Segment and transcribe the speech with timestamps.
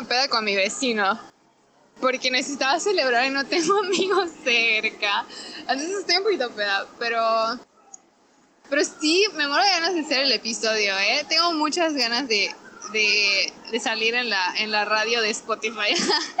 [0.00, 1.18] una peda con mi vecino.
[2.00, 5.26] Porque necesitaba celebrar y no tengo amigos cerca.
[5.60, 7.20] Entonces estoy un poquito peda, pero.
[8.68, 11.24] Pero sí, me muero de ganas de hacer el episodio, ¿eh?
[11.28, 12.54] Tengo muchas ganas de,
[12.92, 15.92] de, de salir en la, en la radio de Spotify.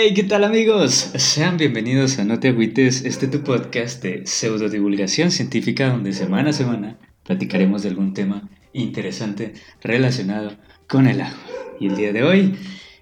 [0.00, 1.10] Hey, ¿qué tal amigos?
[1.16, 6.52] Sean bienvenidos a No te agüites, este tu podcast de pseudodivulgación científica donde semana a
[6.52, 11.42] semana platicaremos de algún tema interesante relacionado con el agua.
[11.80, 12.56] Y el día de hoy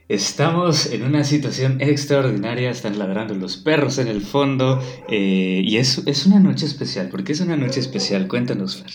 [0.08, 6.00] estamos en una situación extraordinaria, están ladrando los perros en el fondo eh, y es,
[6.06, 7.10] es una noche especial.
[7.10, 8.26] ¿Por qué es una noche especial?
[8.26, 8.92] Cuéntanos, Fer.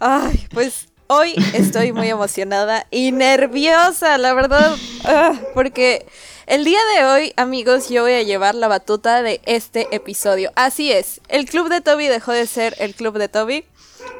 [0.00, 6.04] Ay, pues hoy estoy muy emocionada y nerviosa, la verdad, ah, porque
[6.48, 10.50] el día de hoy, amigos, yo voy a llevar la batuta de este episodio.
[10.56, 13.64] Así es, el club de Toby dejó de ser el club de Toby.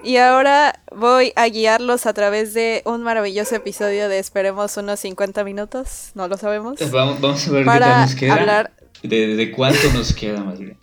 [0.05, 5.43] Y ahora voy a guiarlos a través de un maravilloso episodio de esperemos unos 50
[5.43, 6.79] minutos, no lo sabemos.
[6.83, 8.71] Eh, vamos, a ver qué tal nos queda.
[9.03, 10.77] De, cuánto nos queda más bien.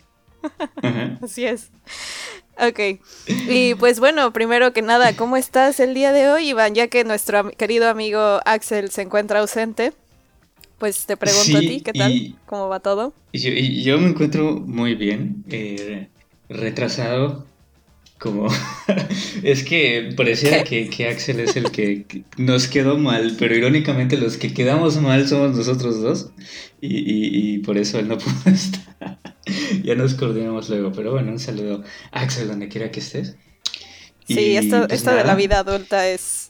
[1.23, 1.69] Así es.
[2.59, 3.01] Ok.
[3.27, 6.73] Y pues bueno, primero que nada, ¿cómo estás el día de hoy, Iván?
[6.73, 9.93] Ya que nuestro querido amigo Axel se encuentra ausente
[10.77, 12.35] pues te pregunto a ti, ¿qué tal?
[12.45, 13.13] ¿Cómo va todo?
[13.33, 16.09] Yo, yo me encuentro muy bien, eh,
[16.49, 17.45] retrasado,
[18.19, 18.47] como...
[19.43, 22.05] es que pareciera que, que, Axel es el que
[22.37, 26.31] nos quedó mal, pero irónicamente los que quedamos mal somos nosotros dos,
[26.81, 29.19] y, y, por eso él no pudo estar.
[29.83, 33.35] ya nos coordinamos luego, pero bueno, un saludo Axel donde quiera que estés.
[34.27, 36.44] Sí, esto, pues esto de la vida adulta es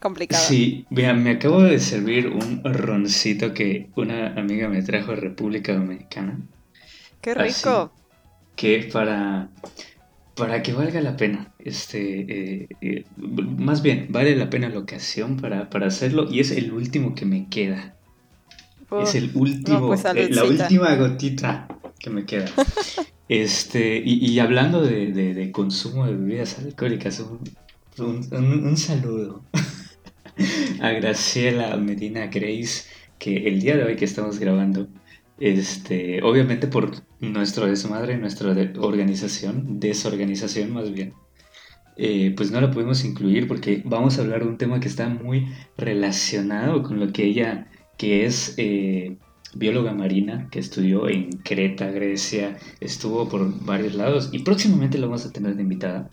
[0.00, 0.42] complicado.
[0.42, 5.74] Sí, mira, me acabo de servir un roncito que una amiga me trajo de República
[5.74, 6.40] Dominicana.
[7.20, 7.92] ¡Qué rico!
[8.60, 9.48] que para,
[10.34, 15.38] para que valga la pena, este, eh, eh, más bien, vale la pena la ocasión
[15.38, 17.94] para, hacerlo y es el último que me queda.
[19.02, 21.68] es el último, pues, eh, la última gotita
[21.98, 22.50] que me queda.
[23.30, 27.24] este, y, hablando de, consumo de bebidas alcohólicas,
[27.96, 29.42] un saludo
[30.80, 32.84] a Graciela Medina Grace,
[33.18, 34.88] que el día de hoy que estamos grabando,
[35.38, 41.14] este, obviamente por nuestro desmadre, nuestra organización, desorganización más bien,
[41.96, 45.08] eh, pues no la pudimos incluir porque vamos a hablar de un tema que está
[45.08, 47.68] muy relacionado con lo que ella,
[47.98, 49.16] que es eh,
[49.54, 55.26] bióloga marina, que estudió en Creta, Grecia, estuvo por varios lados y próximamente la vamos
[55.26, 56.10] a tener de invitada.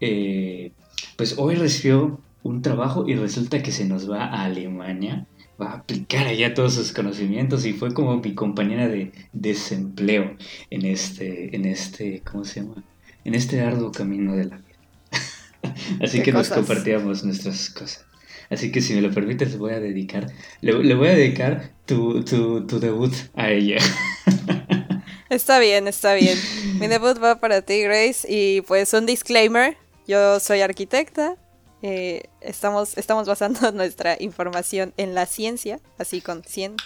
[0.00, 0.72] Eh,
[1.16, 5.26] pues hoy recibió un trabajo y resulta que se nos va a Alemania,
[5.60, 10.36] va a aplicar allá todos sus conocimientos y fue como mi compañera de desempleo
[10.70, 12.82] en este, en este, ¿cómo se llama?
[13.24, 15.74] En este arduo camino de la vida.
[16.02, 18.04] Así que nos compartíamos nuestras cosas.
[18.50, 20.26] Así que si me lo permites, le voy a dedicar,
[20.60, 23.78] le, voy a dedicar tu, tu, tu debut a ella.
[25.32, 26.38] Está bien, está bien.
[26.78, 28.26] Mi debut va para ti, Grace.
[28.28, 31.36] Y pues un disclaimer, yo soy arquitecta,
[31.82, 36.76] eh, estamos, estamos basando nuestra información en la ciencia, así con cien,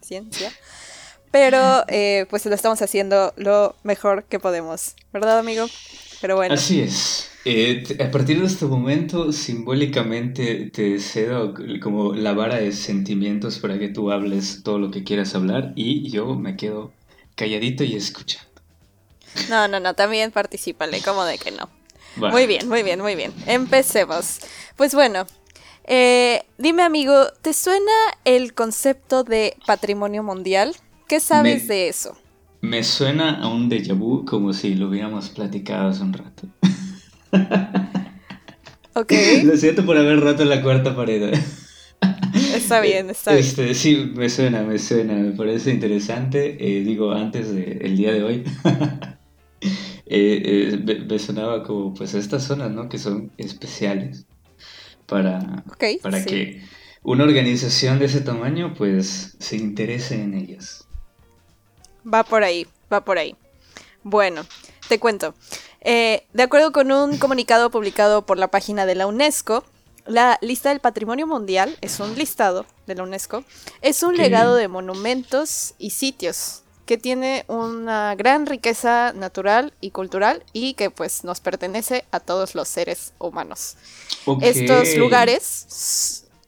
[0.00, 0.52] ciencia.
[1.30, 5.66] Pero eh, pues lo estamos haciendo lo mejor que podemos, ¿verdad, amigo?
[6.20, 6.54] Pero bueno.
[6.54, 7.30] Así es.
[7.44, 13.78] Eh, a partir de este momento, simbólicamente te cedo como la vara de sentimientos para
[13.78, 16.92] que tú hables todo lo que quieras hablar y yo me quedo
[17.34, 18.50] calladito y escuchando.
[19.48, 21.68] No, no, no, también participale, como de que no.
[22.16, 23.32] Muy bien, muy bien, muy bien.
[23.46, 24.40] Empecemos.
[24.76, 25.26] Pues bueno,
[25.84, 27.92] eh, dime amigo, ¿te suena
[28.24, 30.76] el concepto de patrimonio mundial?
[31.08, 32.16] ¿Qué sabes de eso?
[32.60, 36.46] Me suena a un déjà vu como si lo hubiéramos platicado hace un rato.
[38.94, 39.12] ok.
[39.44, 41.34] Lo siento por haber roto la cuarta pared.
[42.54, 43.44] Está bien, está bien.
[43.44, 46.56] Este, sí, me suena, me suena, me parece interesante.
[46.60, 48.44] Eh, digo, antes del día de hoy.
[50.06, 50.42] Eh,
[50.86, 52.88] eh, me, sonaba como pues estas zonas, ¿no?
[52.88, 54.26] Que son especiales
[55.06, 55.64] para,
[56.02, 56.62] para que
[57.02, 60.86] una organización de ese tamaño pues se interese en ellas.
[62.12, 63.36] Va por ahí, va por ahí.
[64.02, 64.44] Bueno,
[64.88, 65.34] te cuento.
[65.80, 69.64] Eh, de acuerdo con un comunicado publicado por la página de la UNESCO,
[70.06, 73.44] la lista del patrimonio mundial es un listado de la UNESCO,
[73.82, 80.44] es un legado de monumentos y sitios que tiene una gran riqueza natural y cultural
[80.52, 83.76] y que pues nos pertenece a todos los seres humanos.
[84.40, 85.66] Estos lugares...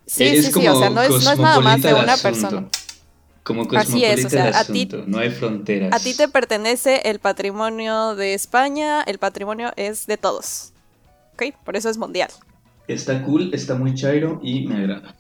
[0.07, 2.69] Sí, sí, sí, o sea, no es, no es nada más de una persona.
[3.43, 5.93] Como Así es, o sea, a ti- no hay fronteras.
[5.93, 10.73] A ti te pertenece el patrimonio de España, el patrimonio es de todos.
[11.35, 11.55] ¿Ok?
[11.65, 12.31] Por eso es mundial.
[12.87, 15.17] Está cool, está muy chairo y me agrada.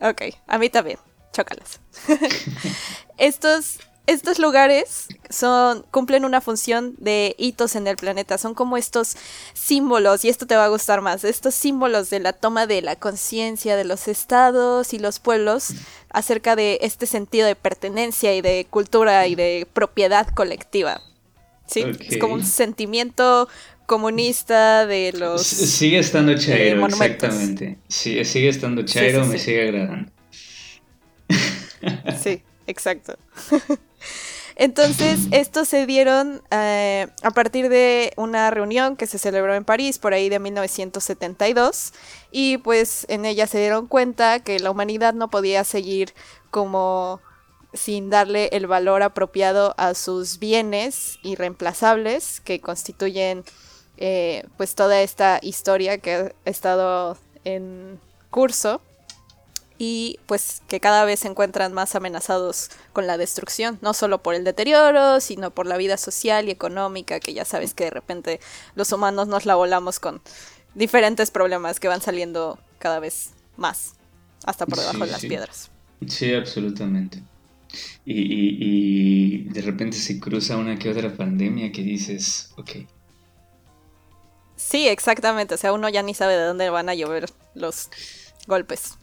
[0.00, 0.98] Ok, a mí también.
[1.32, 1.80] Chócalas.
[3.18, 3.78] estos,
[4.08, 8.38] estos lugares son, cumplen una función de hitos en el planeta.
[8.38, 9.16] Son como estos
[9.52, 12.96] símbolos, y esto te va a gustar más, estos símbolos de la toma de la
[12.96, 15.74] conciencia de los estados y los pueblos
[16.10, 21.02] acerca de este sentido de pertenencia y de cultura y de propiedad colectiva.
[21.66, 21.84] ¿Sí?
[22.08, 23.46] Es como un sentimiento
[23.84, 25.52] comunista de los...
[25.52, 27.28] S- Sigue estando chairo, monumentos.
[27.28, 27.78] exactamente.
[27.88, 30.10] Sí, sigue estando chairo, sí, me sigue agradando.
[32.22, 33.16] Sí, exacto.
[34.60, 40.00] Entonces, estos se dieron eh, a partir de una reunión que se celebró en París
[40.00, 41.92] por ahí de 1972
[42.32, 46.12] y pues en ella se dieron cuenta que la humanidad no podía seguir
[46.50, 47.20] como
[47.72, 53.44] sin darle el valor apropiado a sus bienes irreemplazables que constituyen
[53.96, 58.00] eh, pues toda esta historia que ha estado en
[58.30, 58.80] curso
[59.78, 64.34] y pues que cada vez se encuentran más amenazados con la destrucción, no solo por
[64.34, 68.40] el deterioro, sino por la vida social y económica, que ya sabes que de repente
[68.74, 70.20] los humanos nos la volamos con
[70.74, 73.94] diferentes problemas que van saliendo cada vez más,
[74.44, 75.28] hasta por debajo Sí, de las sí.
[75.28, 75.70] piedras.
[76.06, 77.22] Sí, absolutamente.
[78.04, 82.70] Y, y- y de repente se cruza una que otra pandemia que dices, ok,
[84.56, 87.88] Sí, exactamente, o sea, uno ya ni sabe de dónde van a llover los
[88.46, 88.98] golpes.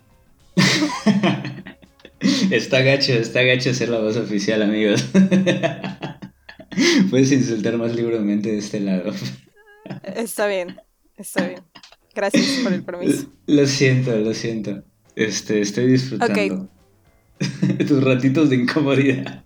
[2.51, 5.05] Está gacho, está gacho ser la voz oficial, amigos.
[7.09, 9.13] Puedes insultar más libremente de este lado.
[10.03, 10.79] Está bien,
[11.17, 11.61] está bien.
[12.13, 13.27] Gracias por el permiso.
[13.47, 14.83] Lo siento, lo siento.
[15.15, 16.69] Este, estoy disfrutando.
[17.87, 19.41] Tus ratitos de incomodidad.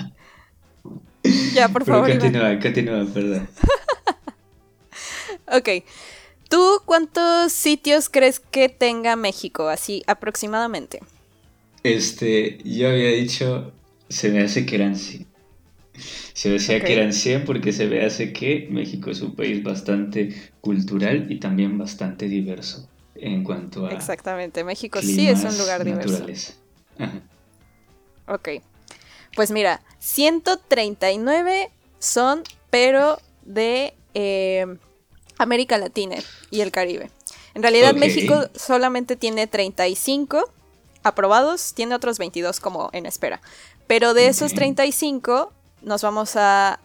[1.54, 2.10] Ya, por Pero favor.
[2.10, 2.20] Iván.
[2.20, 3.50] continúa, continúa, perdón.
[5.52, 5.68] Ok.
[6.50, 9.70] ¿Tú cuántos sitios crees que tenga México?
[9.70, 11.00] Así aproximadamente.
[11.84, 13.72] Este, yo había dicho,
[14.10, 15.28] se me hace que eran 100.
[16.34, 16.86] Se me decía Ok.
[16.86, 21.40] que eran 100 porque se me hace que México es un país bastante cultural y
[21.40, 24.64] también bastante diverso en cuanto a Exactamente.
[24.64, 26.26] México sí es un lugar diverso.
[26.98, 27.22] Ajá.
[28.28, 28.50] Ok.
[29.36, 31.70] Pues mira, 139
[32.00, 34.66] son, pero de eh,
[35.40, 36.18] América Latina
[36.52, 37.10] y el Caribe.
[37.56, 37.96] En realidad.
[37.96, 40.52] México solamente tiene 35
[41.02, 43.42] aprobados, tiene otros 22 como en espera.
[43.88, 44.58] Pero de esos Ok.
[44.58, 45.52] 35
[45.82, 46.80] nos vamos a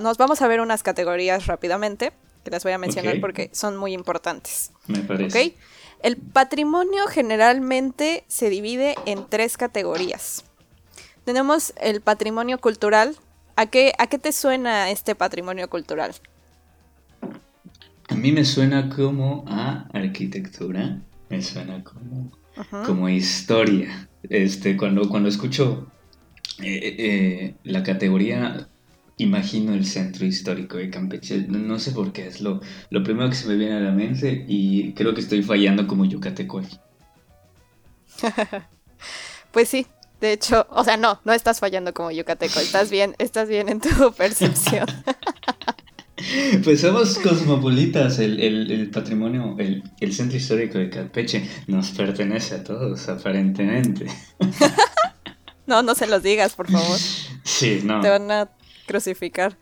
[0.00, 2.12] nos vamos a ver unas categorías rápidamente
[2.44, 4.70] que las voy a mencionar porque son muy importantes.
[4.86, 5.56] Me parece.
[6.02, 10.44] El patrimonio generalmente se divide en tres categorías.
[11.24, 13.16] Tenemos el patrimonio cultural.
[13.56, 16.14] ¿A qué, ¿A qué te suena este patrimonio cultural?
[18.14, 22.82] A mí me suena como a arquitectura, me suena como, Ujú.
[22.86, 24.08] como historia.
[24.22, 25.88] Este, cuando, cuando escucho
[26.62, 28.68] eh, eh, la categoría,
[29.16, 31.38] imagino el centro histórico de Campeche.
[31.48, 33.90] No, no sé por qué, es lo, lo primero que se me viene a la
[33.90, 36.60] mente y creo que estoy fallando como yucateco.
[36.60, 36.68] ahí.
[39.50, 39.86] Pues sí,
[40.20, 43.80] de hecho, o sea, no, no estás fallando como yucateco, estás bien, estás bien en
[43.80, 44.86] tu percepción.
[46.62, 52.54] Pues somos cosmopolitas, el, el- el patrimonio, el, el centro histórico de Campeche nos pertenece
[52.56, 54.06] a todos, aparentemente.
[55.66, 56.98] No, no se los digas, por favor.
[57.42, 58.50] Sí, no, Te van a
[58.86, 59.56] crucificar.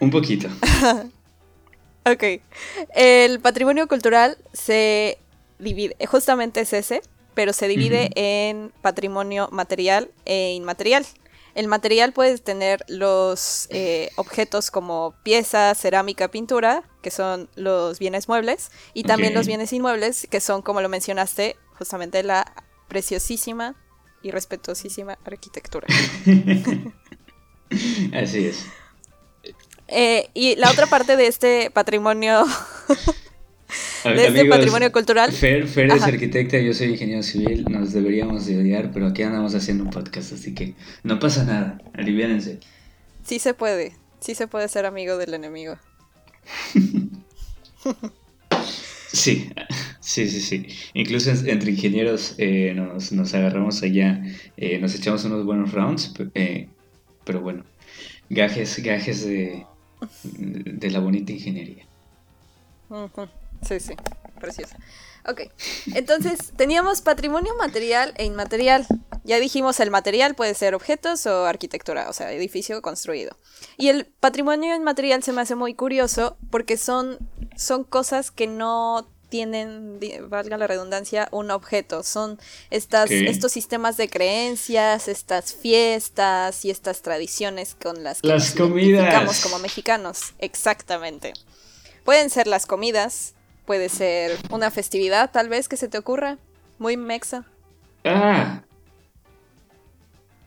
[0.00, 0.48] un poquito.
[2.06, 2.24] Ok.
[2.94, 5.18] El patrimonio cultural se
[5.58, 7.02] divide, justamente es ese,
[7.34, 11.04] pero se divide en patrimonio material e inmaterial.
[11.54, 18.28] El material puede tener los eh, objetos como piezas, cerámica, pintura, que son los bienes
[18.28, 22.52] muebles, y también los bienes inmuebles, que son, como lo mencionaste, justamente la
[22.88, 23.76] preciosísima
[24.22, 25.86] y respetuosísima arquitectura.
[28.14, 28.66] Así es.
[29.88, 32.44] Eh, y la otra parte de este patrimonio
[34.04, 35.32] A- de este patrimonio cultural.
[35.32, 39.54] Fer, Fer es arquitecta, yo soy ingeniero civil, nos deberíamos de odiar, pero aquí andamos
[39.54, 42.58] haciendo un podcast, así que no pasa nada, aliviánense.
[43.24, 45.76] Sí se puede, sí se puede ser amigo del enemigo.
[49.12, 49.50] Sí,
[49.98, 50.66] sí, sí, sí.
[50.94, 54.22] Incluso en- entre ingenieros eh, nos, nos agarramos allá,
[54.56, 56.68] eh, nos echamos unos buenos rounds, eh,
[57.24, 57.64] pero bueno.
[58.28, 59.66] gajes, gajes de,
[60.22, 61.84] de la bonita ingeniería.
[62.88, 63.26] Ujú.
[63.66, 63.94] Sí, sí,
[64.40, 64.74] precioso.
[65.28, 65.42] Ok,
[65.94, 68.86] entonces teníamos patrimonio material e inmaterial.
[69.22, 73.36] Ya dijimos el material puede ser objetos o arquitectura, o sea, edificio construido.
[73.76, 77.18] Y el patrimonio inmaterial se me hace muy curioso porque son,
[77.54, 82.02] son cosas que no tienen, valga la redundancia, un objeto.
[82.02, 82.38] Son
[82.70, 88.68] estas, estos sistemas de creencias, estas fiestas y estas tradiciones con las que Las nos
[88.68, 89.40] comidas.
[89.42, 90.34] como mexicanos.
[90.38, 91.34] Exactamente.
[92.04, 93.34] Pueden ser las comidas,
[93.70, 96.38] puede ser una festividad tal vez que se te ocurra,
[96.80, 97.44] muy mexa.
[98.04, 98.62] ¡Ah!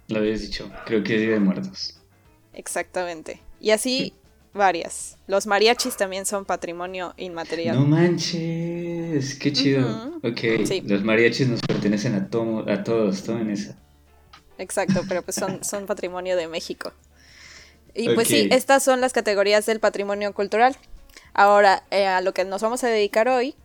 [0.10, 2.02] Lo habías dicho, creo que es Día de Muertos.
[2.54, 3.40] Exactamente.
[3.62, 4.12] Y así
[4.54, 5.16] varias.
[5.28, 7.78] Los mariachis también son patrimonio inmaterial.
[7.78, 10.20] No manches, qué chido.
[10.22, 10.82] Ok, Sí.
[10.86, 13.78] los mariachis nos pertenecen a, tomo- a todos, tomen esa.
[14.58, 16.92] Exacto, pero pues son, son patrimonio de México.
[17.96, 20.76] Y pues sí, estas son las categorías del patrimonio cultural.
[21.34, 23.56] Ahora, eh, a lo que nos vamos a dedicar hoy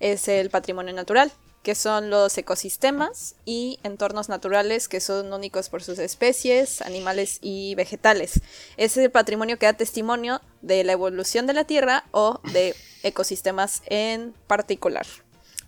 [0.00, 5.82] es el patrimonio natural, que son los ecosistemas y entornos naturales que son únicos por
[5.82, 8.40] sus especies, animales y vegetales.
[8.78, 13.82] Es el patrimonio que da testimonio de la evolución de la Tierra o de ecosistemas
[13.86, 15.06] en particular.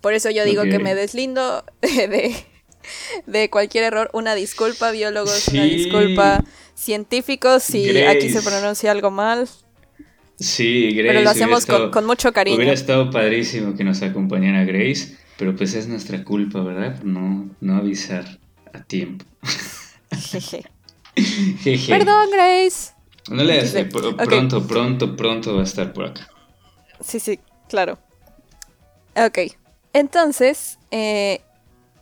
[0.00, 2.34] Por eso yo digo que me deslindo de,
[3.26, 4.10] de cualquier error.
[4.14, 6.42] Una disculpa, biólogos, una disculpa,
[6.74, 9.48] científicos, si aquí se pronuncia algo mal.
[10.38, 11.08] Sí, Grace.
[11.08, 12.56] Pero lo hacemos estado- con, con mucho cariño.
[12.56, 17.02] Hubiera estado padrísimo que nos acompañara Grace, pero pues es nuestra culpa, ¿verdad?
[17.02, 18.38] No, no avisar
[18.72, 19.24] a tiempo.
[20.10, 20.64] Jeje.
[21.16, 21.92] Jeje.
[21.92, 22.92] Perdón, Grace.
[23.30, 24.16] No le hace, pronto,
[24.66, 26.28] pronto, pronto va a estar por acá.
[27.00, 27.98] Sí, sí, claro.
[29.14, 29.38] Ok.
[29.92, 31.40] Entonces, eh,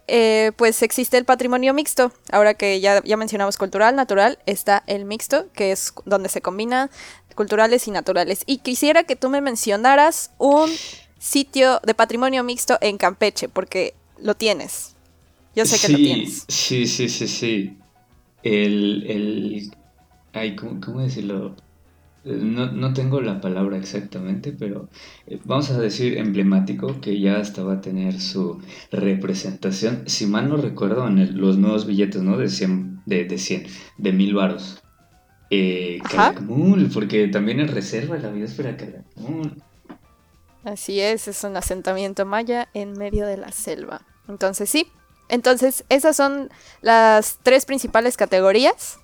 [0.07, 2.13] eh, pues existe el patrimonio mixto.
[2.33, 6.89] Ahora que ya, ya mencionamos cultural, natural, está el mixto, que es donde se combinan
[7.35, 8.43] culturales y naturales.
[8.47, 10.71] Y quisiera que tú me mencionaras un
[11.19, 14.97] sitio de patrimonio mixto en Campeche, porque lo tienes.
[15.55, 16.45] Yo sé que sí, lo tienes.
[16.49, 17.79] Sí, sí, sí, sí.
[18.43, 19.71] El, el...
[20.33, 21.57] Ay, ¿cómo, cómo decirlo?
[22.23, 24.91] No, no tengo la palabra exactamente, pero
[25.27, 28.61] eh, vamos a decir emblemático, que ya hasta va a tener su
[28.93, 32.37] representación, si mal no recuerdo, en el- los nuevos billetes, ¿no?
[32.37, 34.83] De 100, de, de 100, de mil varos.
[35.50, 36.35] Eh, Ajá.
[36.35, 39.61] Calakmul, porque también es reserva la biosfera Calakmul.
[40.64, 44.02] Así es, es un asentamiento maya en medio de la selva.
[44.28, 44.87] Entonces sí,
[45.28, 46.50] entonces esas son
[46.83, 48.99] las tres principales categorías.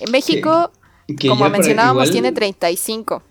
[0.00, 0.72] En México,
[1.06, 3.22] Que como mencionábamos, igual- tiene 35.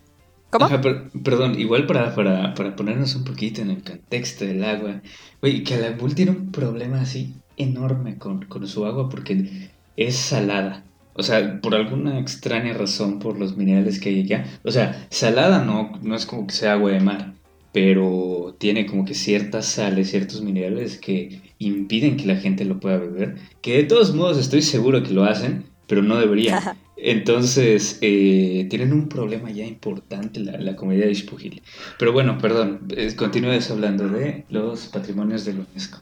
[0.50, 0.66] ¿Cómo?
[0.66, 5.02] Ajá, per- perdón, igual para, para, para ponernos un poquito en el contexto del agua.
[5.42, 10.84] Oye, Calakmul tiene un problema así enorme con, con su agua porque es salada.
[11.14, 14.44] O sea, por alguna extraña razón, por los minerales que hay allá.
[14.64, 17.34] O sea, salada no, no es como que sea agua de mar,
[17.72, 22.98] pero tiene como que ciertas sales, ciertos minerales que impiden que la gente lo pueda
[22.98, 23.36] beber.
[23.62, 26.60] Que de todos modos estoy seguro que lo hacen, pero no deberían.
[26.96, 31.62] Entonces, eh, tienen un problema ya importante la, la comunidad de Ishpujil.
[31.98, 35.98] Pero bueno, perdón, eh, continúes hablando de los patrimonios de la UNESCO.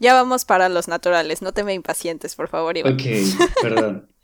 [0.00, 2.94] Ya vamos para los naturales, no te me impacientes, por favor, Iván.
[2.94, 3.02] Ok,
[3.62, 4.08] perdón.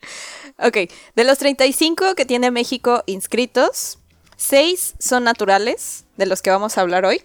[0.58, 0.76] Ok,
[1.16, 3.98] de los 35 que tiene México inscritos,
[4.36, 7.22] 6 son naturales, de los que vamos a hablar hoy.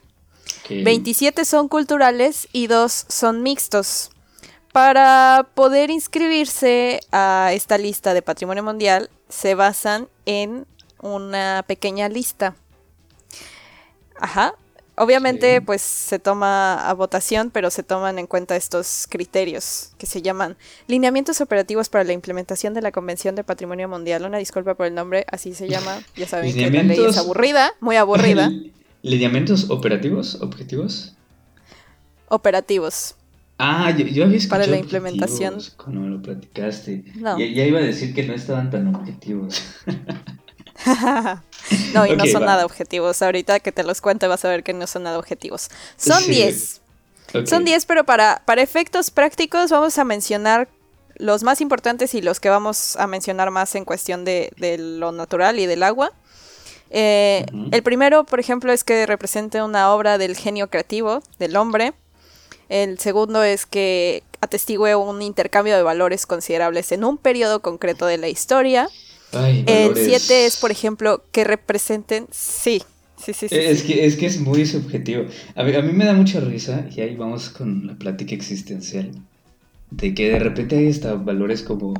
[0.63, 0.83] ok.
[0.83, 4.11] 27 son culturales y 2 son mixtos.
[4.71, 10.65] Para poder inscribirse a esta lista de patrimonio mundial, se basan en
[11.01, 12.55] una pequeña lista.
[14.15, 14.53] Ajá.
[15.01, 15.59] Obviamente, Sí.
[15.61, 20.57] pues se toma a votación, pero se toman en cuenta estos criterios que se llaman
[20.87, 24.25] lineamientos operativos para la implementación de la Convención de Patrimonio Mundial.
[24.25, 25.99] Una disculpa por el nombre, así se llama.
[26.17, 28.51] Ya saben que la ley es aburrida, muy aburrida.
[29.01, 30.35] ¿Lineamientos operativos?
[30.41, 31.15] ¿Objetivos?
[32.27, 33.15] Operativos.
[33.57, 35.59] Ah, yo, yo había escuchado Para la implementación.
[35.77, 37.05] Cuando me lo platicaste.
[37.15, 37.39] No.
[37.39, 39.63] Ya, ya iba a decir que no estaban tan objetivos.
[41.93, 42.47] no, y no son va.
[42.47, 43.21] nada objetivos.
[43.21, 45.69] Ahorita que te los cuente vas a ver que no son nada objetivos.
[45.97, 46.31] Son Sí.
[46.31, 46.81] 10.
[47.35, 47.47] Ok.
[47.47, 50.67] Son 10, pero para, para efectos prácticos vamos a mencionar
[51.15, 55.11] los más importantes y los que vamos a mencionar más en cuestión de, de lo
[55.11, 56.11] natural y del agua.
[56.91, 57.45] Eh.
[57.71, 61.93] El primero, por ejemplo, es que represente una obra del genio creativo del hombre.
[62.69, 68.17] El segundo es que atestigue un intercambio de valores considerables en un periodo concreto de
[68.17, 68.89] la historia.
[69.31, 70.05] Ay, El valores.
[70.05, 72.27] 7 es, por ejemplo, que representen...
[72.31, 72.81] Sí,
[73.17, 73.55] sí, sí, sí.
[73.55, 73.87] Eh, Es sí.
[73.87, 75.25] que, es que es muy subjetivo.
[75.55, 79.11] A mí, a mí me da mucha risa, y ahí vamos con la plática existencial,
[79.91, 81.93] de que de repente hay hasta valores como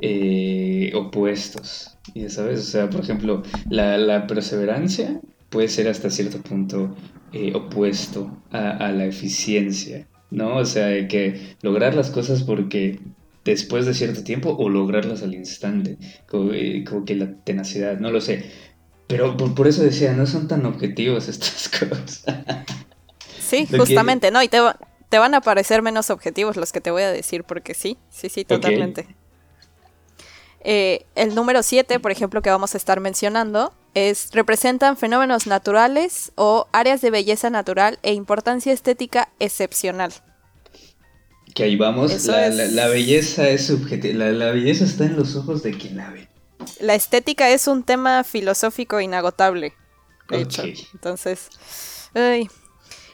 [0.00, 1.96] eh, opuestos.
[2.14, 5.20] Ya sabes, o sea, por ejemplo, la, la perseverancia
[5.50, 6.96] puede ser hasta cierto punto
[7.32, 10.56] eh, opuesto a, a, la eficiencia, ¿no?
[10.56, 13.00] O sea, de que lograr las cosas porque
[13.44, 18.10] después de cierto tiempo o lograrlas al instante, como, eh, como que la tenacidad, no
[18.10, 18.50] lo sé.
[19.06, 22.24] Pero por, por, eso decía, no son tan objetivos estas cosas.
[23.38, 24.32] Sí, justamente, que...
[24.32, 24.42] ¿no?
[24.42, 24.58] Y te,
[25.08, 28.28] te, van a parecer menos objetivos los que te voy a decir, porque sí, sí,
[28.28, 29.02] sí, totalmente.
[29.02, 29.16] Okay.
[30.64, 36.32] Eh, el número 7, por ejemplo, que vamos a estar mencionando, es representan fenómenos naturales
[36.36, 40.12] o áreas de belleza natural e importancia estética excepcional.
[41.54, 42.54] Que ahí vamos, la, es...
[42.54, 46.10] la, la, belleza es subjetiva, la, la, belleza está en los ojos de quien la
[46.10, 46.28] ve.
[46.80, 49.74] La estética es un tema filosófico inagotable,
[50.30, 50.70] de okay.
[50.70, 50.86] hecho.
[50.94, 51.50] Entonces,
[52.14, 52.48] ay.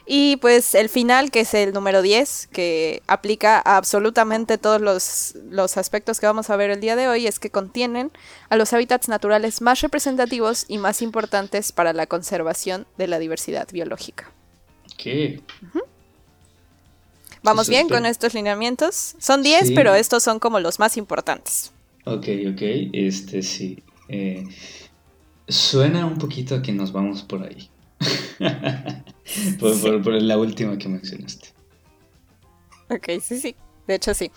[0.07, 5.35] y pues el final, que es el número 10, que aplica a absolutamente todos los,
[5.50, 8.12] los aspectos que vamos a ver el día de hoy, es que contienen
[8.50, 13.66] a los hábitats naturales más representativos y más importantes para la conservación de la diversidad
[13.73, 14.30] biológica.
[14.97, 15.40] ¿Qué?
[15.62, 15.98] Uh -huh.
[17.49, 19.14] ¿Vamos Eso bien con estos lineamientos?
[19.19, 19.75] Son 10, sí.
[19.75, 21.73] pero estos son como los más importantes.
[22.05, 22.61] Ok, ok,
[22.93, 23.83] este sí.
[24.09, 24.45] Eh,
[25.49, 27.71] suena un poquito a que nos vamos por ahí.
[29.59, 29.81] por, sí.
[29.81, 31.49] por, por, la última que mencionaste.
[32.90, 33.57] Ok, sí, sí.
[33.87, 34.31] De hecho, sí.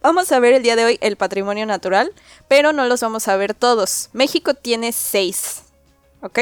[0.00, 2.12] Vamos a ver el día de hoy el patrimonio natural,
[2.46, 4.10] pero no los vamos a ver todos.
[4.12, 5.64] México tiene seis.
[6.20, 6.38] ¿Ok?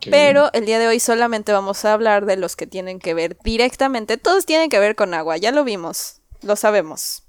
[0.00, 0.62] Qué Pero bien.
[0.62, 4.16] el día de hoy solamente vamos a hablar de los que tienen que ver directamente.
[4.16, 7.24] Todos tienen que ver con agua, ya lo vimos, lo sabemos.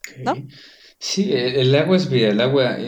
[0.00, 0.24] Okay.
[0.24, 0.34] ¿No?
[0.98, 2.78] Sí, el agua es vida, el agua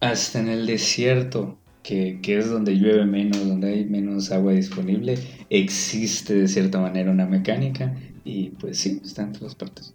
[0.00, 5.18] hasta en el desierto, que, que, es donde llueve menos, donde hay menos agua disponible,
[5.50, 9.94] existe de cierta manera una mecánica y pues sí, está en todas partes.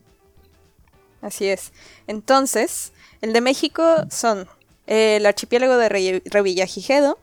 [1.22, 1.72] Así es.
[2.08, 4.48] Entonces, el de México son
[4.88, 7.18] el archipiélago de Revillagigedo,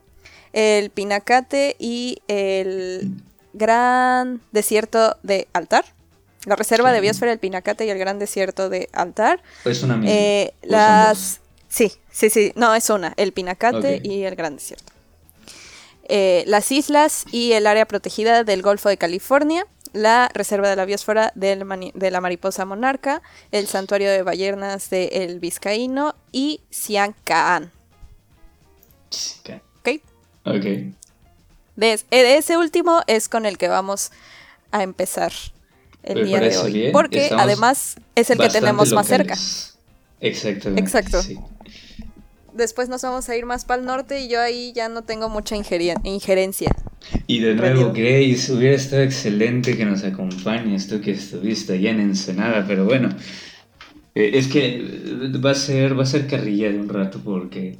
[0.53, 3.11] el Pinacate y el
[3.53, 5.85] gran desierto de Altar.
[6.45, 6.95] La reserva sí.
[6.95, 9.41] de biosfera del Pinacate y el gran desierto de Altar.
[9.65, 10.11] Es una misma.
[10.11, 11.39] Eh, las...
[11.67, 12.51] Sí, sí, sí.
[12.55, 13.13] No, es una.
[13.15, 14.01] El Pinacate okay.
[14.03, 14.91] y el gran desierto.
[16.03, 20.83] Eh, las islas y el área protegida del Golfo de California, la Reserva de la
[20.85, 23.21] Biosfera del de la Mariposa Monarca,
[23.51, 27.71] el Santuario de Ballenas del de Vizcaíno y Siancaan.
[29.41, 29.61] Okay.
[30.45, 30.63] ¿Ok?
[31.75, 34.11] De, de, ese último es con el que vamos
[34.71, 35.31] a empezar
[36.03, 36.73] el día de hoy.
[36.73, 36.91] Bien.
[36.91, 38.93] Porque Estamos además es el que tenemos locales.
[38.93, 39.37] más cerca.
[40.19, 40.81] Exactamente.
[40.81, 41.21] Exacto.
[41.21, 41.37] Sí.
[42.53, 45.29] Después nos vamos a ir más para el norte y yo ahí ya no tengo
[45.29, 46.71] mucha injerencia.
[47.25, 52.01] Y de nuevo, Grace, hubiera estado excelente que nos acompañes, tú que estuviste allá en
[52.01, 53.09] Ensenada, pero bueno,
[54.15, 54.83] eh, es que
[55.43, 57.77] va a ser va a ser carrilla de un rato porque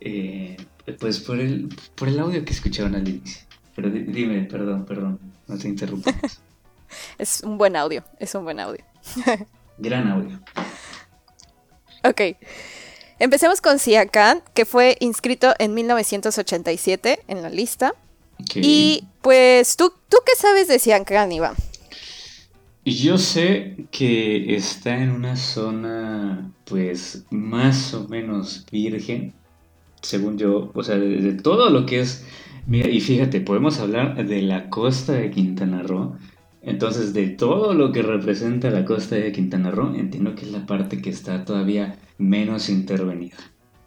[0.00, 0.56] eh,
[0.94, 3.46] pues por el por el audio que escucharon al inicio.
[3.74, 6.14] Pero dime, perdón, perdón, no te interrumpas.
[7.18, 8.84] es un buen audio, es un buen audio.
[9.78, 10.40] Gran audio.
[12.04, 12.36] Ok.
[13.18, 17.94] Empecemos con Siakan, que fue inscrito en 1987 en la lista.
[18.42, 18.62] Okay.
[18.64, 21.54] Y pues, ¿tú, ¿tú qué sabes de Siakan, Iván?
[22.84, 29.34] Yo sé que está en una zona, pues, más o menos virgen,
[30.06, 32.24] según yo, o sea, de, todo lo que es...
[32.66, 36.16] Mira, y fíjate, podemos hablar de la costa de Quintana Roo,
[36.66, 40.66] entonces, de todo lo que representa la costa de Quintana Roo, entiendo que es la
[40.66, 43.36] parte que está todavía menos intervenida.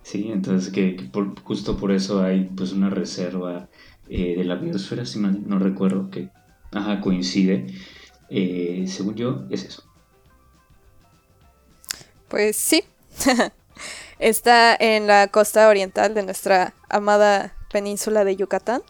[0.01, 0.29] ¿sí?
[0.31, 3.67] Entonces, que, que por, justo por eso hay pues una reserva
[4.07, 6.29] eh, de la biosfera, si mal no recuerdo, que
[6.71, 7.67] ajá, coincide.
[8.29, 9.83] Eh, según yo, es eso.
[12.29, 12.83] Pues sí.
[14.19, 18.83] está en la costa oriental de nuestra amada península de Yucatán.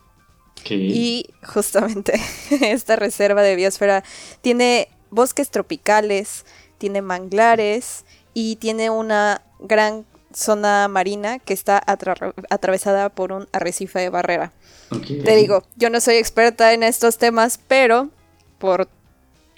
[0.70, 2.20] Y justamente
[2.62, 4.04] esta reserva de biosfera
[4.42, 6.46] tiene bosques tropicales,
[6.78, 14.00] tiene manglares y tiene una gran zona marina que está atra atravesada por un arrecife
[14.00, 14.52] de barrera.
[14.92, 15.22] Okay.
[15.24, 18.10] Te digo, yo no soy experta en estos temas, pero
[18.58, 18.90] por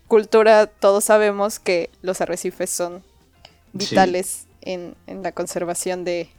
[0.07, 3.03] cultura todos sabemos que los arrecifes son
[3.73, 4.50] vitales sí.
[4.61, 6.29] En, en, la conservación de,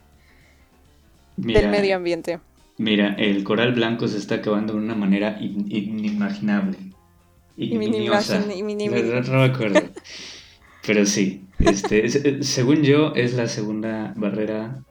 [1.37, 2.39] Mira, del medio ambiente.
[2.77, 6.77] Mira, el coral blanco se está acabando de una manera in inimaginable.
[7.57, 8.39] Ignominiosa.
[8.39, 9.79] No, no me acuerdo.
[10.85, 14.83] Pero sí, este, según yo, es la segunda barrera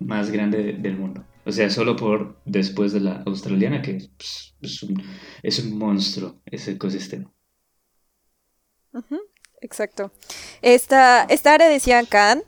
[0.00, 1.24] más grande del mundo.
[1.44, 5.02] O sea, solo por después de la australiana, que pues, es, un,
[5.42, 7.30] es un monstruo ese ecosistema.
[8.92, 9.20] Uh -huh,
[9.60, 10.10] exacto.
[10.62, 12.42] Esta, esta área de Sian Khan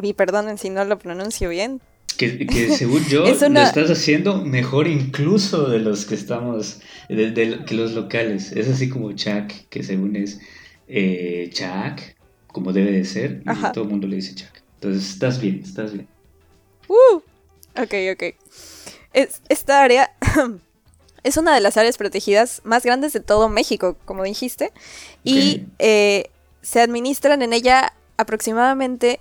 [0.00, 1.80] y perdonen si no lo pronuncio bien.
[2.16, 7.92] Que, según yo lo estás haciendo mejor incluso de los que estamos, de, que los
[7.92, 8.52] locales.
[8.52, 10.40] Es así como Chuck, que según es
[10.86, 12.00] eh, Chuck,
[12.46, 14.62] como debe de ser, y todo el mundo le dice Chuck.
[14.76, 16.06] Entonces estás bien, estás bien.
[16.88, 17.16] Uh,
[17.80, 18.34] ok, ok.
[19.12, 20.12] Es, esta área
[21.24, 24.72] es una de las áreas protegidas más grandes de todo México, como dijiste,
[25.24, 26.30] y eh,
[26.62, 29.20] se administran en ella aproximadamente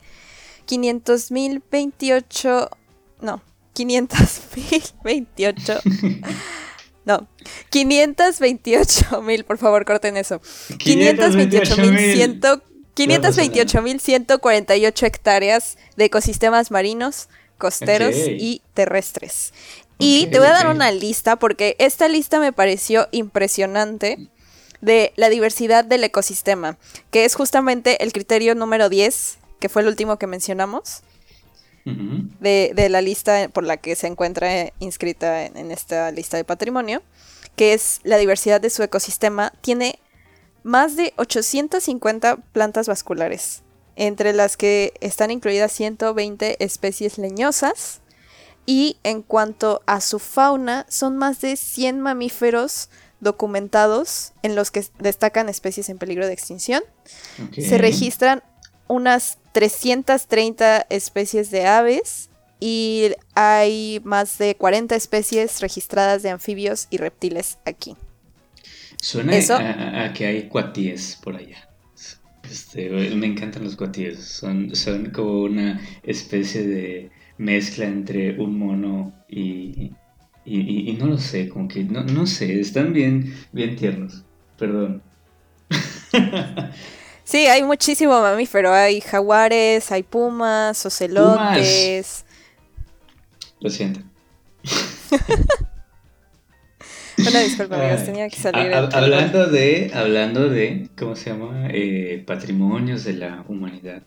[0.66, 2.70] 500 mil 28
[3.24, 3.42] no,
[3.74, 5.80] 528.
[7.06, 7.28] No,
[7.70, 10.40] 528 mil, por favor, corten eso.
[10.78, 11.92] 528 mil
[12.96, 19.52] 528.148 hectáreas de ecosistemas marinos, costeros y terrestres.
[20.00, 24.30] Y te voy a dar una lista porque esta lista me pareció impresionante
[24.80, 26.78] de la diversidad del ecosistema,
[27.12, 31.04] que es justamente el criterio número 10, que fue el último que mencionamos
[31.86, 37.02] de, la lista por la que se encuentra inscrita en, esta lista de patrimonio,
[37.56, 40.00] que es la diversidad de su ecosistema, tiene
[40.64, 43.64] más de 850 plantas vasculares,
[43.96, 48.02] entre las que están incluidas 120 especies leñosas.
[48.66, 52.90] Y en cuanto a su fauna, son más de 100 mamíferos
[53.22, 56.84] documentados en los que destacan especies en peligro de extinción.
[57.58, 58.44] Se registran
[58.88, 66.98] unas 330 especies de aves y hay más de 40 especies registradas de anfibios y
[66.98, 67.96] reptiles aquí.
[69.02, 71.68] Suena A, que hay cuatíes por allá.
[72.50, 74.20] Este, me encantan los cuatíes.
[74.24, 79.92] Son, son como una especie de mezcla entre un mono y,
[80.46, 84.24] y, no lo sé, como que no, no sé, están bien, bien tiernos.
[84.58, 85.02] Perdón.
[87.24, 88.74] Sí, hay muchísimo mamífero.
[88.74, 92.26] Hay jaguares, hay pumas, ocelotes.
[93.60, 94.02] Lo siento.
[97.18, 98.74] Una disculpa, amigos, tenía que salir.
[98.74, 101.68] hablando de, hablando de, ¿cómo se llama?
[101.72, 104.04] Eh, patrimonios de la humanidad.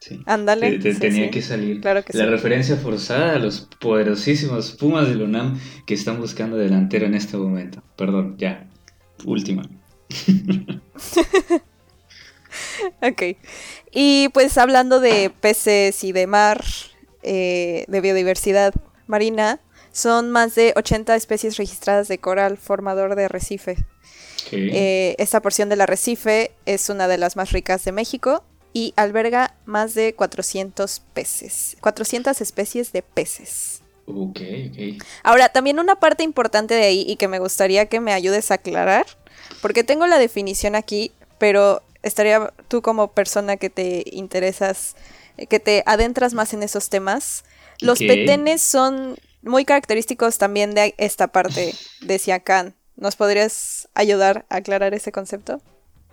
[0.00, 0.20] Sí.
[0.26, 0.78] Ándale.
[0.78, 6.56] tenía que salir la referencia forzada a los poderosísimos Pumas de UNAM que están buscando
[6.56, 7.82] delantero en este momento.
[7.96, 8.66] Perdón, ya.
[9.24, 9.68] Última.
[13.02, 13.36] ok.
[13.90, 16.64] Y pues hablando de peces y de mar,
[17.22, 18.74] eh, de biodiversidad
[19.06, 19.60] marina,
[19.92, 23.76] son más de 80 especies registradas de coral formador de arrecife.
[24.50, 29.56] Eh, esta porción del arrecife es una de las más ricas de México y alberga
[29.66, 33.82] más de 400 peces, 400 especies de peces.
[34.06, 34.40] Ok,
[34.70, 35.02] ok.
[35.22, 38.54] Ahora, también una parte importante de ahí y que me gustaría que me ayudes a
[38.54, 39.06] aclarar,
[39.60, 44.96] porque tengo la definición aquí, pero estaría tú como persona que te interesas,
[45.36, 47.44] eh, que te adentras más en esos temas.
[47.80, 52.74] Los petenes son muy característicos también de esta parte de Siacan.
[52.96, 55.62] ¿Nos podrías ayudar a aclarar ese concepto?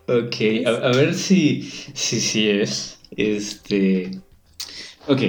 [0.08, 0.36] Ok,
[0.68, 1.64] a, ver si,
[1.96, 3.00] si, si es.
[3.18, 4.12] Este.
[5.08, 5.22] Ok,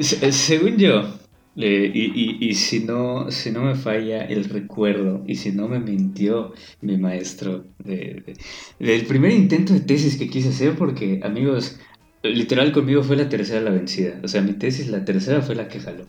[0.00, 1.18] según yo,
[1.56, 6.52] y, y, si, no, si no me falla el recuerdo y si no me mintió
[6.82, 11.78] mi maestro del primer intento de tesis que quise hacer, porque amigos,
[12.22, 14.20] literal conmigo fue la tercera la vencida.
[14.22, 16.06] O sea, mi tesis, la tercera fue la que jaló.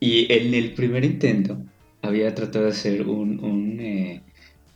[0.00, 1.58] Y en el primer intento
[2.00, 4.22] había tratado de hacer un, eh,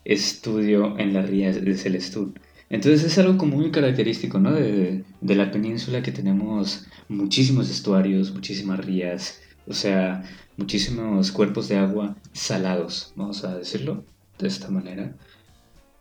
[0.04, 2.38] estudio en las rías de Celestún.
[2.68, 4.52] Entonces es algo como muy característico, ¿no?
[4.52, 10.22] De, de la península que tenemos muchísimos estuarios, muchísimas rías, o sea,
[10.56, 14.04] muchísimos cuerpos de agua salados, vamos a decirlo
[14.38, 15.14] de esta manera,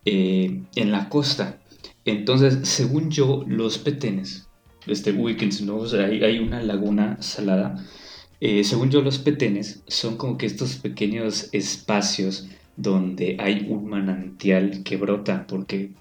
[0.05, 1.59] eh, en la costa.
[2.05, 4.47] Entonces, según yo, los petenes,
[4.85, 5.77] este Wickens, ¿no?
[5.77, 7.83] O sea, hay, una laguna salada.
[8.39, 12.47] Eh, según yo, los petenes son como que estos pequeños espacios
[12.77, 15.91] donde hay un manantial que brota, porque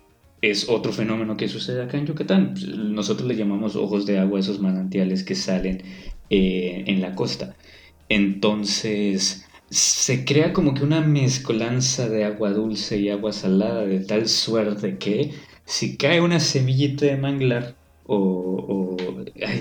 [0.42, 2.54] es otro fenómeno que sucede acá en Yucatán.
[2.92, 5.82] Nosotros le llamamos ojos de agua a esos manantiales que salen
[6.30, 7.56] eh, en la costa.
[8.08, 14.28] Entonces se crea como que una mezcolanza de agua dulce y agua salada de tal
[14.28, 15.32] suerte que
[15.64, 17.74] si cae una semillita de manglar
[18.06, 18.96] o,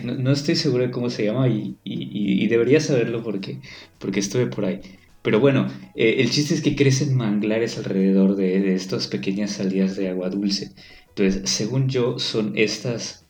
[0.04, 3.60] no, estoy seguro de cómo se llama y, debería saberlo porque,
[4.00, 4.82] porque estuve por ahí.
[5.22, 9.96] Pero bueno, eh, el chiste es que crecen manglares alrededor de, de estas pequeñas salidas
[9.96, 10.72] de agua dulce.
[11.10, 13.23] Entonces, según yo, son estas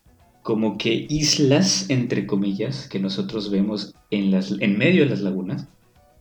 [0.44, 5.66] como que islas, entre comillas, que nosotros vemos en, las, en medio de las lagunas,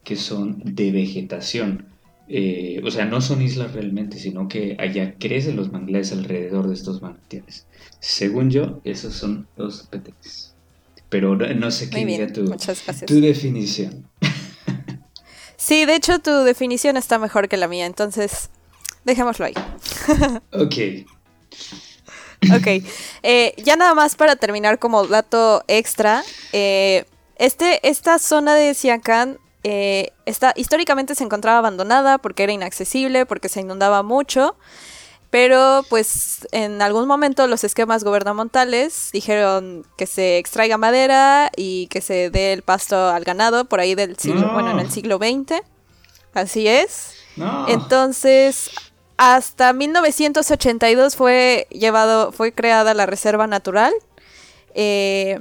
[0.04, 1.86] que son de vegetación.
[2.28, 6.74] Eh, o sea, no son islas realmente, sino que allá crecen los manglares alrededor de
[6.74, 7.66] estos manantiales.
[7.98, 10.54] Según yo, esos son los petenes.
[11.08, 12.44] pero no, no sé qué diga tu,
[13.06, 14.06] tu definición.
[15.56, 18.50] Sí, de hecho tu definición está mejor que la mía, entonces
[19.04, 19.54] dejémoslo ahí.
[20.52, 21.06] Ok.
[22.54, 22.84] Ok,
[23.22, 27.04] eh, ya nada más para terminar como dato extra, eh,
[27.36, 33.48] este, esta zona de Siancán eh, está, históricamente se encontraba abandonada porque era inaccesible, porque
[33.48, 34.56] se inundaba mucho,
[35.30, 42.00] pero pues en algún momento los esquemas gubernamentales dijeron que se extraiga madera y que
[42.00, 44.52] se dé el pasto al ganado por ahí del siglo, No.
[44.52, 45.62] bueno, en el siglo XX,
[46.34, 47.14] así es.
[47.36, 47.66] No.
[47.68, 48.70] Entonces,
[49.16, 53.92] hasta 1982 fue llevado, fue creada la reserva natural.
[54.74, 55.40] Eh,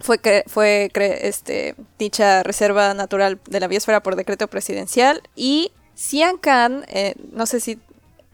[0.00, 6.86] fue cre- fue este, dicha reserva natural de la biosfera por decreto presidencial y Siancán,
[6.88, 7.78] eh, no sé si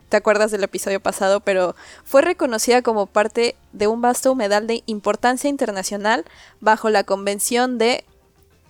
[0.09, 4.85] te acuerdas del episodio pasado, pero fue reconocida como parte de un vasto humedal de
[4.87, 6.25] importancia internacional
[6.61, 8.05] bajo la convención de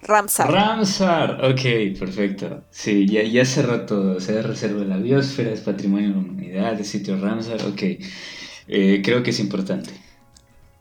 [0.03, 0.53] Ramsar.
[0.53, 2.65] Ramsar, ok, perfecto.
[2.71, 4.17] Sí, ya, ya cerró todo.
[4.17, 7.63] O sea, es reserva de la biosfera, es patrimonio de la humanidad, es sitio Ramsar,
[7.65, 7.83] ok.
[8.69, 9.91] Eh, creo que es importante.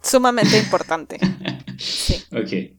[0.01, 1.19] Sumamente importante.
[1.78, 2.23] Sí.
[2.32, 2.75] Ok.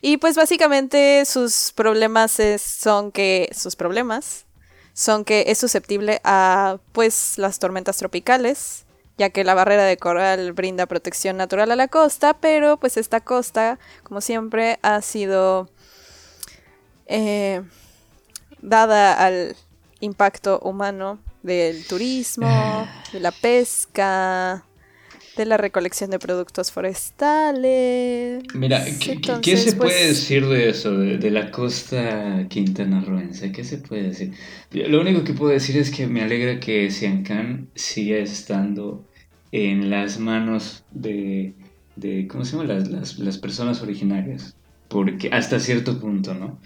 [0.00, 4.44] Y pues básicamente sus problemas es- son que sus problemas
[4.92, 8.84] son que es susceptible a pues las tormentas tropicales,
[9.16, 13.20] ya que la barrera de coral brinda protección natural a la costa, pero pues esta
[13.20, 15.68] costa, como siempre, ha sido
[17.06, 17.62] eh,
[18.60, 19.56] dada al
[20.00, 24.64] impacto humano del turismo, de la pesca,
[25.36, 28.42] de la recolección de productos forestales.
[28.54, 33.52] Mira, ¿qué, se pues, puede decir de eso, de, de la costa quintanarroense?
[33.52, 34.32] ¿Qué se puede decir?
[34.70, 39.04] Lo único que puedo decir es que me alegra que Siancán siga estando
[39.52, 41.54] en las manos de,
[41.96, 42.72] de ¿cómo se llama?
[42.72, 44.56] Las, las, las personas originarias.
[44.88, 46.60] Porque hasta cierto punto, ¿no?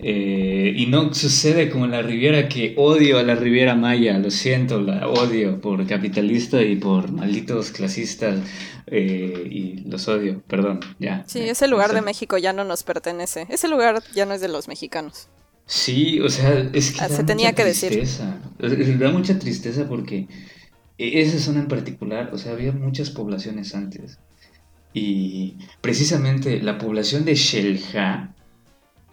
[0.00, 4.30] Eh, y no sucede como en la Riviera, que odio a la Riviera Maya, lo
[4.30, 8.38] siento, la odio por capitalista y por malditos clasistas,
[8.86, 11.24] eh, y los odio, perdón, ya.
[11.26, 13.46] Sí, ese lugar de México ya no nos pertenece.
[13.50, 15.28] Ese lugar ya no es de los mexicanos.
[15.66, 17.90] Sí, o sea, es que Ah, da se tenía mucha que decir.
[17.90, 18.38] tristeza.
[18.60, 20.28] Sea, Da mucha tristeza porque
[20.96, 24.18] e- esa zona en particular, o sea, había muchas poblaciones antes.
[24.94, 28.34] Y precisamente la población de Xelha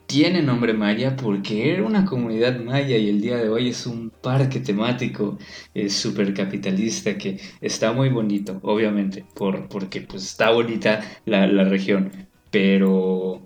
[0.08, 4.10] tiene nombre maya porque era una comunidad maya y el día de hoy es un
[4.12, 5.38] parque temático
[5.74, 11.63] eh, súper capitalista que está muy bonito, obviamente, por, porque pues está bonita la, la
[11.65, 12.12] región,
[12.52, 13.41] pero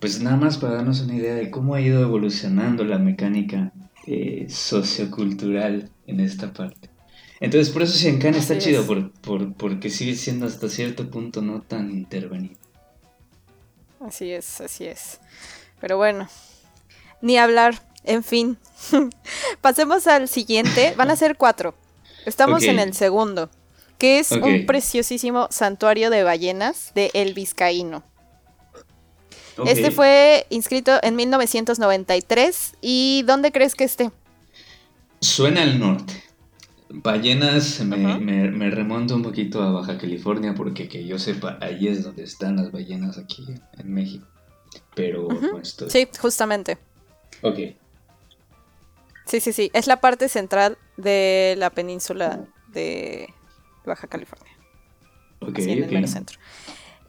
[0.00, 3.72] pues nada más para darnos una idea de cómo ha ido evolucionando la mecánica
[4.06, 6.90] eh, sociocultural en esta parte.
[7.40, 11.62] Entonces por eso Siancán está chido, por, por- porque sigue siendo hasta cierto punto no
[11.62, 12.56] tan intervenido.
[14.00, 15.18] Así es, así es.
[15.80, 16.28] Pero bueno,
[17.20, 17.82] ni hablar.
[18.04, 18.56] En fin.
[19.60, 20.94] Pasemos al siguiente.
[20.96, 21.74] Van a ser cuatro.
[22.24, 23.50] Estamos en el segundo,
[23.96, 28.02] que es un preciosísimo santuario de ballenas de El Vizcaíno.
[29.66, 32.76] Este fue inscrito en 1993.
[32.80, 34.10] ¿Y dónde crees que esté?
[35.20, 36.22] Suena al norte.
[36.90, 41.88] Ballenas me, me, me remonto un poquito a Baja California porque que yo sepa, ahí
[41.88, 43.44] es donde están las ballenas aquí
[43.76, 44.26] en México.
[44.98, 45.88] Pero no estoy.
[45.90, 46.76] Sí, justamente.
[47.42, 47.58] Ok.
[49.26, 49.70] Sí, sí, sí.
[49.74, 53.32] Es la parte central de la península de
[53.84, 54.52] Baja California.
[55.40, 55.90] Ok, así en el ok.
[55.92, 56.38] mero centro.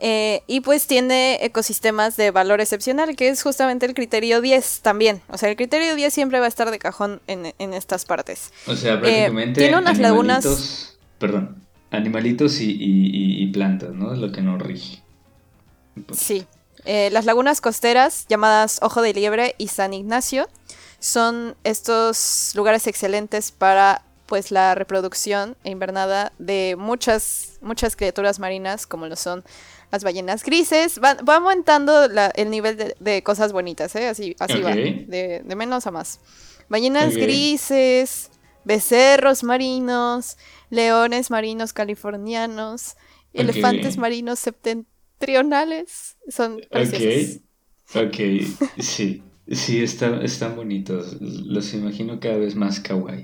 [0.02, 5.21] Eh, y pues tiene ecosistemas de valor excepcional, que es justamente el criterio 10 también.
[5.28, 8.54] O sea, el criterio 10 siempre va a estar de cajón en, en estas partes.
[8.67, 9.60] O sea, prácticamente.
[9.60, 11.63] Eh, tiene unas lagunas- Perdón.
[11.91, 12.75] Animalitos y, y-
[13.08, 14.13] y- y plantas, ¿no?
[14.13, 15.02] Es lo que nos rige.
[16.13, 16.45] Sí.
[16.86, 20.48] Eh, las lagunas costeras, llamadas Ojo de Liebre y San Ignacio,
[21.00, 28.86] son estos lugares excelentes para pues la reproducción e invernada de muchas, muchas criaturas marinas,
[28.86, 29.44] como lo son
[29.92, 31.00] las ballenas grises.
[31.04, 34.08] Va, va aumentando la- el nivel de, de cosas bonitas, ¿eh?
[34.08, 34.76] Así, así va, Ok.
[35.08, 36.20] de, de menos a más.
[36.70, 38.30] Ballenas grises,
[38.65, 40.38] becerros marinos,
[40.70, 42.98] leones marinos californianos,
[43.34, 44.38] elefantes marinos
[45.19, 46.17] septentrionales.
[46.29, 47.39] Son preciosos.
[47.93, 48.08] Ok.
[48.08, 48.82] Ok.
[48.82, 49.23] Sí.
[49.51, 51.17] Sí, está- están bonitos.
[51.21, 53.23] Los imagino cada vez más kawaii.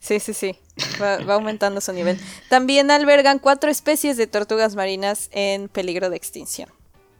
[0.00, 0.54] Sí, sí, sí.
[1.00, 2.18] Va, va aumentando su nivel.
[2.48, 6.70] También albergan cuatro especies de tortugas marinas en peligro de extinción.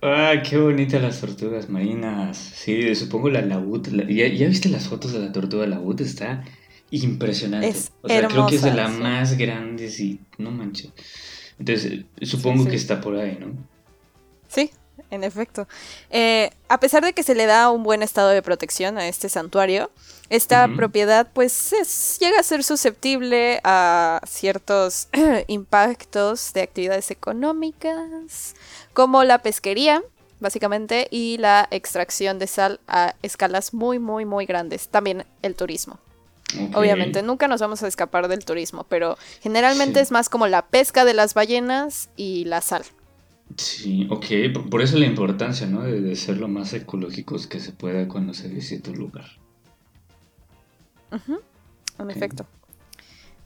[0.01, 2.39] Ah, qué bonitas las tortugas marinas.
[2.39, 3.89] Sí, supongo la laúd.
[3.89, 6.01] la- ¿Ya, ya viste las fotos de la tortuga laúd?
[6.01, 6.45] Está
[6.91, 7.69] impresionante.
[7.69, 9.03] Es o sea, creo que es de hermosa, las sí.
[9.03, 10.93] más grandes y no manches.
[11.59, 13.53] Entonces, supongo que está por ahí, ¿no?
[14.49, 14.71] Sí,
[15.11, 15.67] en efecto.
[16.11, 19.29] Eh, a pesar de que se le da un buen estado de protección a este
[19.29, 19.91] santuario,
[20.31, 25.09] esta propiedad pues llega a ser susceptible a ciertos
[25.49, 28.55] impactos de actividades económicas,
[28.93, 30.03] como la pesquería,
[30.41, 34.89] básicamente, y la extracción de sal a escalas muy, muy, muy grandes.
[34.89, 35.99] También el turismo.
[36.75, 41.05] Obviamente, nunca nos vamos a escapar del turismo, pero generalmente es más como la pesca
[41.05, 42.85] de las ballenas y la sal.
[43.57, 44.27] Sí, ok,
[44.71, 45.83] por eso la importancia, ¿no?
[45.83, 49.27] De, ser lo más ecológicos que se pueda cuando se visita un lugar.
[51.99, 52.47] En efecto.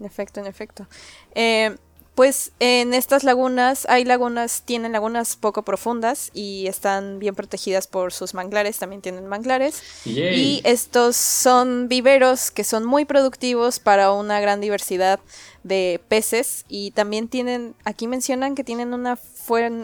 [0.01, 0.87] En efecto, en efecto.
[1.35, 1.77] Eh,
[2.15, 8.13] pues en estas lagunas hay lagunas, tienen lagunas poco profundas y están bien protegidas por
[8.13, 9.83] sus manglares, también tienen manglares.
[10.05, 15.21] Y estos son viveros que son muy productivos para una gran diversidad
[15.63, 19.19] de peces y también tienen, aquí mencionan que tienen una,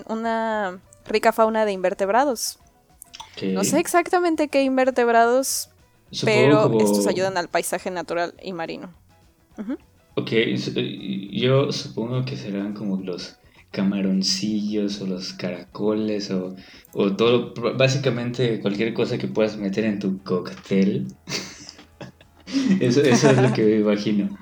[0.08, 2.58] una rica fauna de invertebrados.
[3.42, 5.70] No sé exactamente qué invertebrados,
[6.24, 8.92] pero estos ayudan al paisaje natural y marino.
[10.18, 10.32] Ok,
[11.30, 13.36] yo supongo que serán como los
[13.70, 16.56] camaroncillos o los caracoles o,
[17.14, 21.06] todo, básicamente cualquier cosa que puedas meter en tu cóctel.
[22.80, 24.36] eso, es lo que me imagino.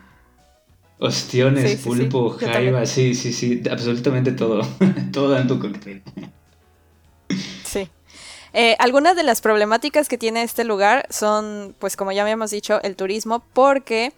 [0.99, 4.63] Ostiones, pulpo, jaiba, sí, sí, sí, absolutamente todo.
[5.13, 6.03] todo en tu cóctel.
[7.65, 7.87] Sí.
[8.55, 12.81] Eh, algunas de las problemáticas que tiene este lugar son, pues como ya habíamos dicho,
[12.83, 14.15] el turismo, porque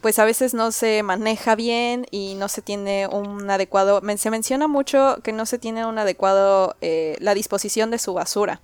[0.00, 4.68] pues a veces no se maneja bien y no se tiene un adecuado, se menciona
[4.68, 8.60] mucho que no se tiene un adecuado, eh, la disposición de su basura.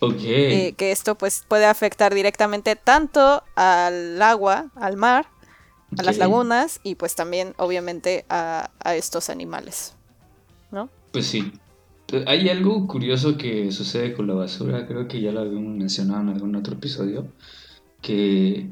[0.00, 0.20] Ok.
[0.20, 5.26] Eh, que esto pues puede afectar directamente tanto al agua, al mar,
[5.96, 9.94] a las lagunas y pues también obviamente a, a estos animales,
[10.70, 10.90] ¿no?
[11.12, 11.52] Pues sí.
[12.26, 16.28] Hay algo curioso que sucede con la basura, creo que ya lo habíamos mencionado en
[16.28, 17.26] algún otro episodio,
[18.02, 18.68] que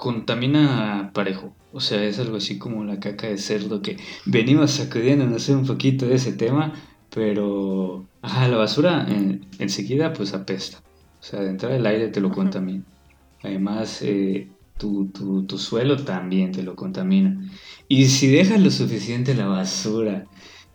[0.00, 1.54] contamina parejo.
[1.72, 5.54] O sea, es algo así como la caca de cerdo que venimos sacudiendo, no sé,
[5.54, 6.72] un poquito de ese tema,
[7.14, 10.78] pero, ajá, la basura en, enseguida pues apesta.
[11.20, 12.82] O sea, de entrada el aire te lo contamina.
[13.42, 17.38] Además, eh, tu, tu, tu, suelo también te lo contamina.
[17.86, 20.24] Y si dejas lo suficiente la basura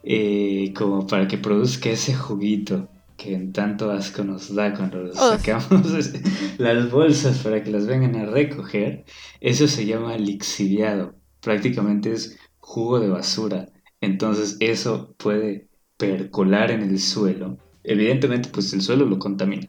[0.04, 5.70] eh, como para que produzca ese juguito que en tanto asco nos da cuando sacamos
[6.58, 9.06] las bolsas para que las vengan a recoger,
[9.40, 11.16] eso se llama lixiviado.
[11.42, 13.70] Prácticamente es jugo de basura.
[14.02, 17.58] Entonces eso puede percolar en el suelo.
[17.84, 19.68] Evidentemente pues el suelo lo contamina.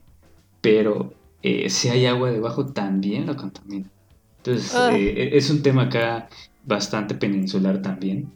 [0.60, 3.88] Pero eh, si hay agua debajo también lo contamina.
[4.38, 6.28] Entonces eh, es un tema acá
[6.64, 8.32] bastante peninsular también.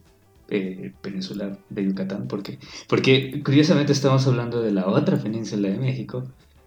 [0.53, 2.59] Eh, peninsular de Yucatán, porque,
[2.89, 6.25] porque curiosamente estamos hablando de la otra península de México,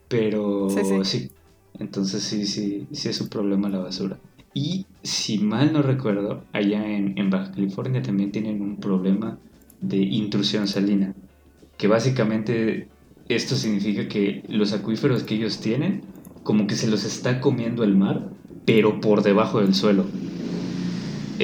[0.08, 0.70] pero
[1.04, 1.30] sí,
[1.78, 4.18] entonces sí, sí, sí es un problema la basura.
[4.54, 9.38] Y si mal no recuerdo, allá en, en Baja California también tienen un problema
[9.82, 11.14] de intrusión salina,
[11.78, 12.88] que básicamente
[13.28, 16.04] esto significa que los acuíferos que ellos tienen,
[16.44, 18.30] como que se los está comiendo el mar,
[18.66, 20.06] pero por debajo del suelo.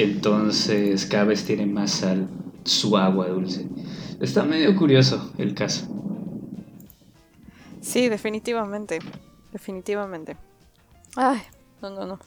[0.02, 2.28] Entonces cada vez tiene más sal
[2.64, 3.66] su agua dulce.
[4.20, 5.86] Está medio curioso el caso.
[7.80, 8.98] Sí, definitivamente.
[9.52, 10.36] Definitivamente.
[11.16, 11.40] Ay,
[11.82, 12.20] no, no, no.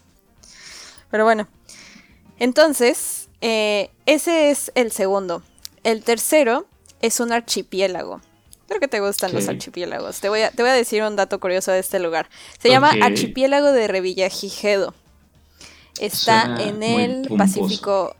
[1.11, 1.47] Pero bueno.
[2.39, 5.43] Entonces, eh, ese es el segundo.
[5.83, 6.65] El tercero
[7.01, 8.21] es un archipiélago.
[8.67, 10.19] Creo que te gustan los archipiélagos.
[10.19, 12.27] Te voy, a, te voy a decir un dato curioso de este lugar.
[12.59, 14.95] Se llama Archipiélago de Revillagigedo.
[15.99, 18.15] Está en el Pacífico.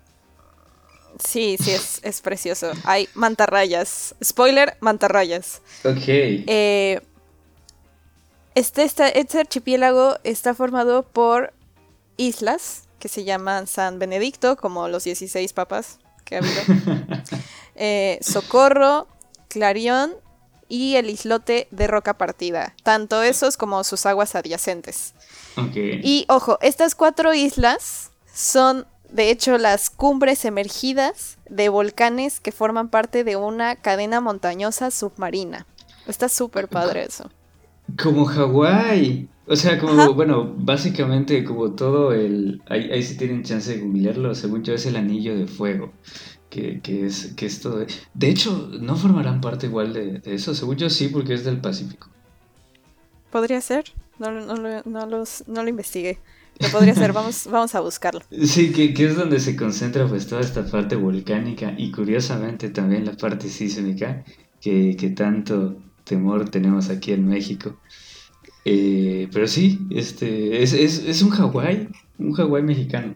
[1.24, 2.72] Sí, sí, es, precioso.
[2.84, 4.16] Hay mantarrayas.
[4.24, 5.62] Spoiler, mantarrayas.
[5.84, 6.04] Ok.
[6.08, 7.02] Eh,
[8.56, 11.54] este, este, este, archipiélago está formado por
[12.18, 16.62] islas que se llaman San Benedicto, como los 16 papas que ha habido.
[17.76, 19.08] Eh, Socorro,
[19.48, 20.14] Clarión
[20.70, 22.76] y el islote de Roca Partida.
[22.84, 25.16] Tanto esos como sus aguas adyacentes.
[25.76, 32.90] Y ojo, estas cuatro islas son de hecho las cumbres emergidas de volcanes que forman
[32.90, 35.68] parte de una cadena montañosa submarina.
[36.08, 37.30] Está súper padre eso.
[38.02, 39.30] Como Hawái.
[39.46, 42.62] O sea, como, bueno, básicamente como todo el...
[42.70, 45.92] Ahí, ahí sí tienen chance de googlearlo, según yo es el anillo de fuego.
[46.50, 47.86] Que, es, que es todo...
[48.14, 50.56] De hecho, ¿no formarán parte igual de, de eso?
[50.56, 52.10] Según yo sí, porque es del Pacífico.
[53.32, 53.92] Podría ser.
[54.20, 56.20] No, no, no, los, no lo investigué.
[56.60, 58.22] Lo podría ser, vamos, vamos a buscarlo.
[58.44, 63.06] Sí, que, que, es donde se concentra pues toda esta parte volcánica y curiosamente también
[63.06, 64.24] la parte sísmica
[64.62, 67.78] que, que tanto temor tenemos aquí en México.
[68.66, 73.16] Eh, pero sí, este, es, es, es un Hawái, un Hawái mexicano.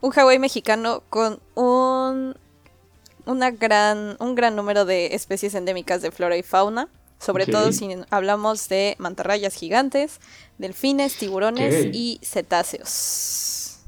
[0.00, 2.34] Un Hawái mexicano con un,
[3.26, 6.88] una gran, un gran número de especies endémicas de flora y fauna.
[7.24, 10.18] Sobre todo si hablamos de mantarrayas gigantes,
[10.58, 13.78] delfines, tiburones y cetáceos.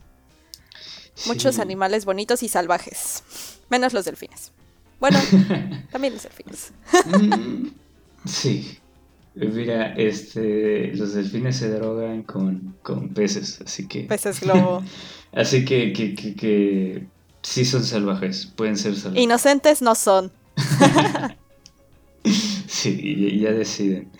[1.27, 3.25] Muchos animales bonitos y salvajes.
[3.71, 4.53] Menos los delfines.
[5.01, 5.19] Bueno,
[5.91, 6.73] también los delfines.
[7.07, 7.69] Mm,
[8.25, 8.79] sí.
[9.35, 14.05] Mira, este, los delfines se drogan con, con peces, así que...
[14.05, 14.85] Peces globo.
[15.33, 17.07] así que, que, que, que,
[17.43, 19.25] sí son salvajes, pueden ser salvajes.
[19.25, 20.31] Inocentes no son.
[22.67, 24.11] sí, ya, deciden.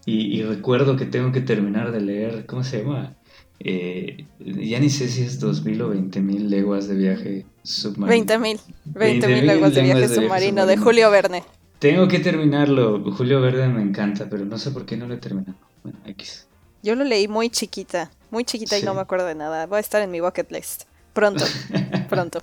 [0.07, 3.17] y, y, recuerdo que tengo que terminar de leer, ¿cómo se llama?
[3.59, 8.25] Eh, ya ni sé si es 2.000 o 20.000 leguas de viaje submarino.
[8.25, 8.59] 20.000.
[8.93, 11.43] 20.000 leguas de viaje, submarino, de Julio Verne.
[11.79, 13.03] Tengo que terminarlo.
[13.11, 15.57] Julio Verne me encanta, pero no sé por qué no lo he terminado.
[15.83, 16.47] Bueno, X.
[16.83, 19.65] Yo lo leí muy chiquita, muy chiquita y no me acuerdo de nada.
[19.65, 20.83] Va a estar en mi bucket list.
[21.11, 21.43] Pronto,
[22.09, 22.41] pronto.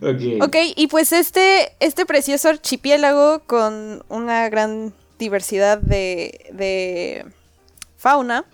[0.00, 0.40] Okay.
[0.40, 7.24] ok, y pues este, este precioso archipiélago con una gran diversidad de, de
[7.96, 8.44] fauna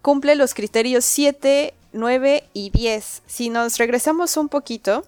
[0.00, 3.22] cumple los criterios 7, 9 y 10.
[3.26, 5.04] Si nos regresamos un poquito,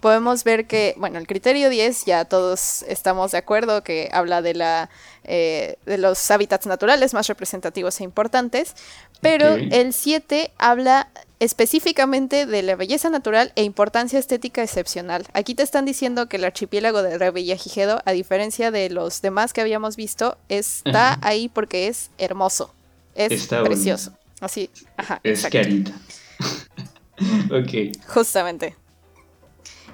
[0.00, 4.54] podemos ver que, bueno, el criterio 10 ya todos estamos de acuerdo que habla de,
[4.54, 4.90] la,
[5.24, 8.74] eh, de los hábitats naturales más representativos e importantes,
[9.20, 11.08] pero el 7 habla
[11.38, 15.26] específicamente de la belleza natural e importancia estética excepcional.
[15.32, 19.60] Aquí te están diciendo que el archipiélago de Revillagigedo, a diferencia de los demás que
[19.60, 22.72] habíamos visto, está ahí porque es hermoso.
[23.14, 24.12] Es precioso.
[24.40, 25.20] Así, ajá.
[25.22, 25.92] Es carita.
[27.50, 27.96] ok.
[28.06, 28.76] Justamente.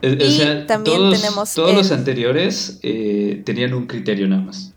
[0.03, 1.55] y también todos, tenemos.
[1.55, 4.72] Todos los anteriores eh, tenían un criterio nada más.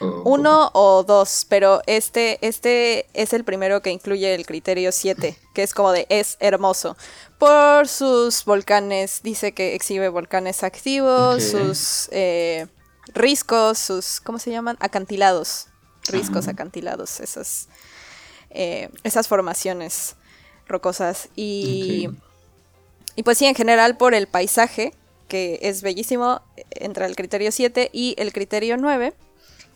[0.00, 5.62] Uno o dos, pero este, este es el primero que incluye el criterio 7, que
[5.62, 6.96] es como de es hermoso.
[7.38, 12.66] Por sus volcanes, dice que exhibe volcanes activos, sus eh,
[13.14, 14.76] riscos, sus, ¿cómo se llaman?
[14.80, 15.68] Acantilados
[16.08, 17.68] riscos, acantilados, esas,
[18.50, 20.16] eh, esas formaciones
[20.66, 21.28] rocosas.
[21.36, 22.08] Y,
[23.14, 24.92] y pues sí, en general por el paisaje,
[25.28, 29.14] que es bellísimo, entra el criterio 7 y el criterio 9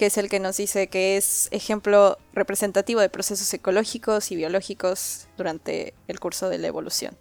[0.01, 5.27] que es el que nos dice que es ejemplo representativo de procesos ecológicos y biológicos
[5.37, 7.19] durante el curso de la evolución.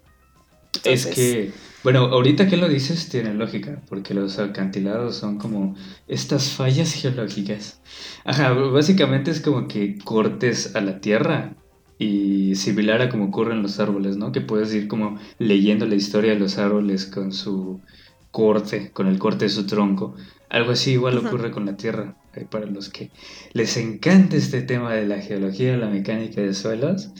[0.84, 1.52] Es que,
[1.84, 5.76] bueno, ahorita que lo dices tiene lógica, porque los acantilados son como
[6.08, 7.82] estas fallas geológicas.
[8.24, 11.52] Ajá, básicamente es como que cortes a la tierra
[11.98, 14.32] y similar a como ocurren los árboles, ¿no?
[14.32, 17.82] Que puedes ir como leyendo la historia de los árboles con su
[18.30, 20.14] corte, con el corte de su tronco.
[20.48, 22.16] Algo así igual ocurre con la tierra.
[22.34, 23.10] Eh, para los que
[23.52, 27.10] les encanta este tema de la geología, la mecánica de suelos,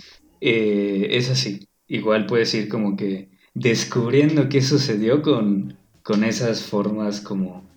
[0.40, 1.68] eh, es así.
[1.88, 7.68] Igual puedes ir como que descubriendo qué sucedió con, con esas formas como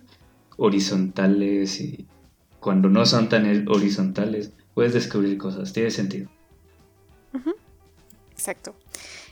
[0.56, 2.06] horizontales y
[2.60, 6.30] cuando no son tan horizontales, puedes descubrir cosas, tiene sentido.
[8.30, 8.74] Exacto.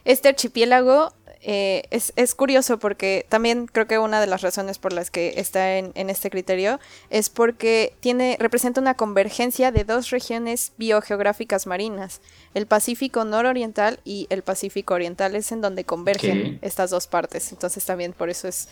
[0.05, 1.13] Este archipiélago
[1.45, 5.77] eh, es, curioso porque también creo que una de las razones por las que está
[5.77, 6.79] en, este criterio
[7.11, 12.21] es porque tiene, representa una convergencia de dos regiones biogeográficas marinas,
[12.55, 17.51] el Pacífico nororiental y el Pacífico oriental, es en donde convergen estas dos partes.
[17.51, 18.69] Entonces también por eso es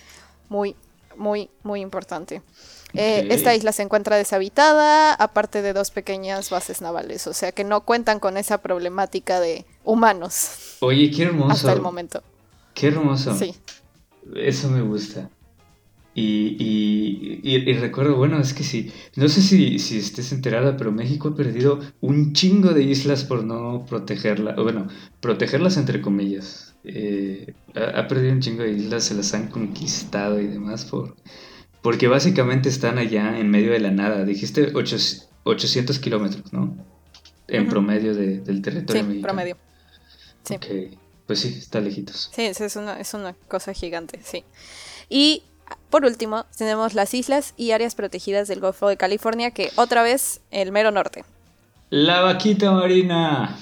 [0.48, 0.76] muy,
[1.16, 2.40] muy, muy importante.
[2.94, 3.26] Eh.
[3.30, 7.80] Esta isla se encuentra deshabitada, aparte de dos pequeñas bases navales, o sea que no
[7.82, 11.52] cuentan con esa problemática de humanos Oye, qué hermoso.
[11.52, 12.22] hasta el momento.
[12.80, 13.36] Qué hermoso.
[13.38, 13.54] Sí.
[14.34, 15.28] Eso me gusta.
[16.14, 20.76] Y, y, y- y recuerdo, bueno, es que sí, no sé si, si estés enterada,
[20.76, 24.88] pero México ha perdido un chingo de islas por no protegerlas, o bueno,
[25.20, 26.74] protegerlas entre comillas.
[26.84, 31.14] Eh, ha, ha perdido un chingo de islas, se las han conquistado y demás por,
[31.82, 34.24] porque básicamente están allá en medio de la nada.
[34.24, 34.96] Dijiste ocho-
[35.44, 36.76] 800 kilómetros, ¿no?
[37.46, 39.22] En promedio de- del territorio Sí, mexicano.
[39.34, 39.56] promedio.
[40.44, 40.54] Sí.
[40.54, 40.66] Ok,
[41.30, 42.28] pues sí, está lejitos.
[42.34, 44.44] Sí, es una, es una cosa gigante, sí.
[45.08, 45.44] Y
[45.90, 50.40] por último, tenemos las islas y áreas protegidas del Golfo de California, que otra vez
[50.50, 51.24] el mero norte.
[51.90, 53.56] La vaquita marina.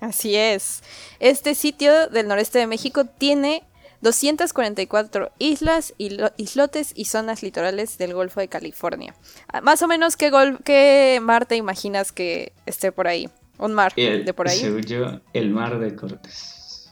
[0.00, 0.82] Así es.
[1.20, 3.62] Este sitio del noreste de México tiene
[4.00, 9.14] 244 islas, islotes y zonas litorales del Golfo de California.
[9.52, 13.30] Ah, Más o menos, ¿qué, gol- qué mar te imaginas que esté por ahí?
[13.58, 14.58] Un mar El- de por ahí.
[14.58, 16.90] Según yo, el mar de Cortés.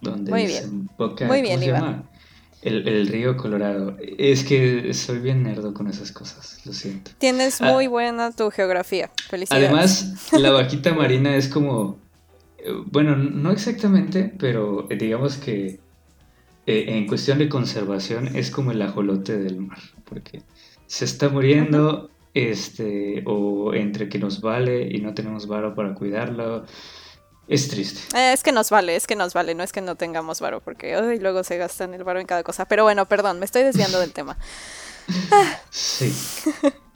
[0.00, 0.62] Donde Muy bien.
[0.62, 1.26] desemboca.
[1.26, 2.08] Muy bien, ¿cómo se Iván.
[2.62, 3.96] el río Colorado.
[4.18, 7.10] Es que soy bien nerdo con esas cosas, lo siento.
[7.18, 7.72] Tienes Ah.
[7.72, 9.10] muy buena tu geografía.
[9.28, 9.64] Felicidades.
[9.68, 11.98] Además, la vaquita marina es como.
[12.58, 15.80] eh, Bueno, no exactamente, pero eh, digamos que
[16.66, 19.78] eh, en cuestión de conservación es como el ajolote del mar.
[20.04, 20.42] Porque
[20.86, 26.64] se está muriendo, este, o entre que nos vale y no tenemos varo para cuidarlo.
[27.48, 28.00] Es triste.
[28.16, 30.60] Eh, es que nos vale, es que nos vale, no es que no tengamos varo,
[30.60, 32.66] porque ay, luego se gastan el varo en cada cosa.
[32.66, 34.36] Pero bueno, perdón, me estoy desviando del tema.
[35.70, 36.12] Sí.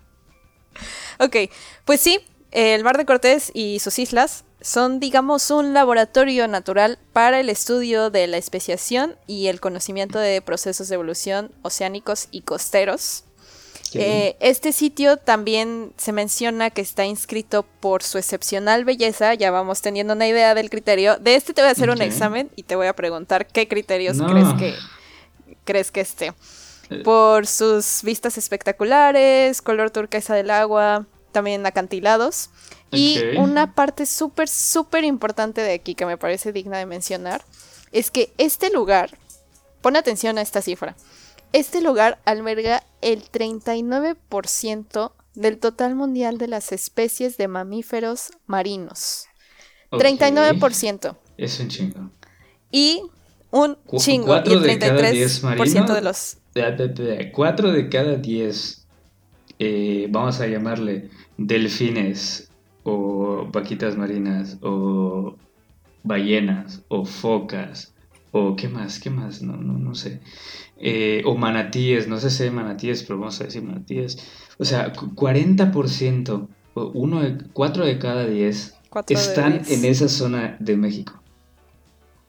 [1.19, 1.37] Ok,
[1.85, 2.19] pues sí,
[2.51, 8.11] el Mar de Cortés y sus islas son, digamos, un laboratorio natural para el estudio
[8.11, 13.25] de la especiación y el conocimiento de procesos de evolución oceánicos y costeros.
[13.95, 19.35] Eh, este sitio también se menciona que está inscrito por su excepcional belleza.
[19.35, 21.17] Ya vamos teniendo una idea del criterio.
[21.19, 24.17] De este te voy a hacer un examen y te voy a preguntar qué criterios
[24.17, 24.27] No.
[24.27, 24.75] crees que
[25.65, 26.33] crees que esté.
[26.91, 27.03] Eh.
[27.05, 32.51] Por sus vistas espectaculares, color turquesa del agua, también acantilados.
[32.91, 37.43] Y una parte súper, súper importante de aquí que me parece digna de mencionar
[37.91, 39.17] es que este lugar,
[39.81, 40.95] pon atención a esta cifra,
[41.53, 49.27] este lugar alberga el 39% del total mundial de las especies de mamíferos marinos.
[49.91, 50.03] Ok.
[50.03, 51.17] 39%.
[51.37, 52.11] Es un chingo.
[52.71, 53.03] Y
[53.51, 54.37] un chingo.
[54.45, 55.95] Y el de cada diez 33% marinos.
[55.95, 56.37] de los...
[56.55, 58.87] Da, da, da, Cuatro de cada diez,
[59.59, 62.51] eh, vamos a llamarle delfines
[62.85, 65.37] o vaquitas marinas o
[66.03, 67.92] ballenas o focas
[68.33, 70.21] o qué más, qué más, no, no, no sé.
[70.79, 74.19] Eh, o manatíes, no sé si hay manatíes, pero vamos a decir manatíes.
[74.59, 79.71] O sea, cu- 40%, o uno de, cuatro de cada diez cuatro de están 10.
[79.79, 81.21] en esa zona de México.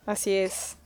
[0.06, 0.78] Así es.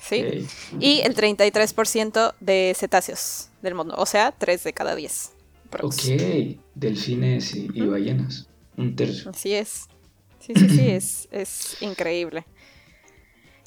[0.00, 0.22] Sí.
[0.22, 0.80] Ok.
[0.82, 3.94] Y el 33% de cetáceos del mundo.
[3.98, 5.32] O sea, 3 de cada 10.
[5.70, 5.96] prox.
[6.08, 8.48] Ok, delfines y, y ballenas.
[8.76, 9.30] Un tercio.
[9.30, 9.88] Así es.
[10.38, 12.44] Sí, sí, sí, es, es increíble.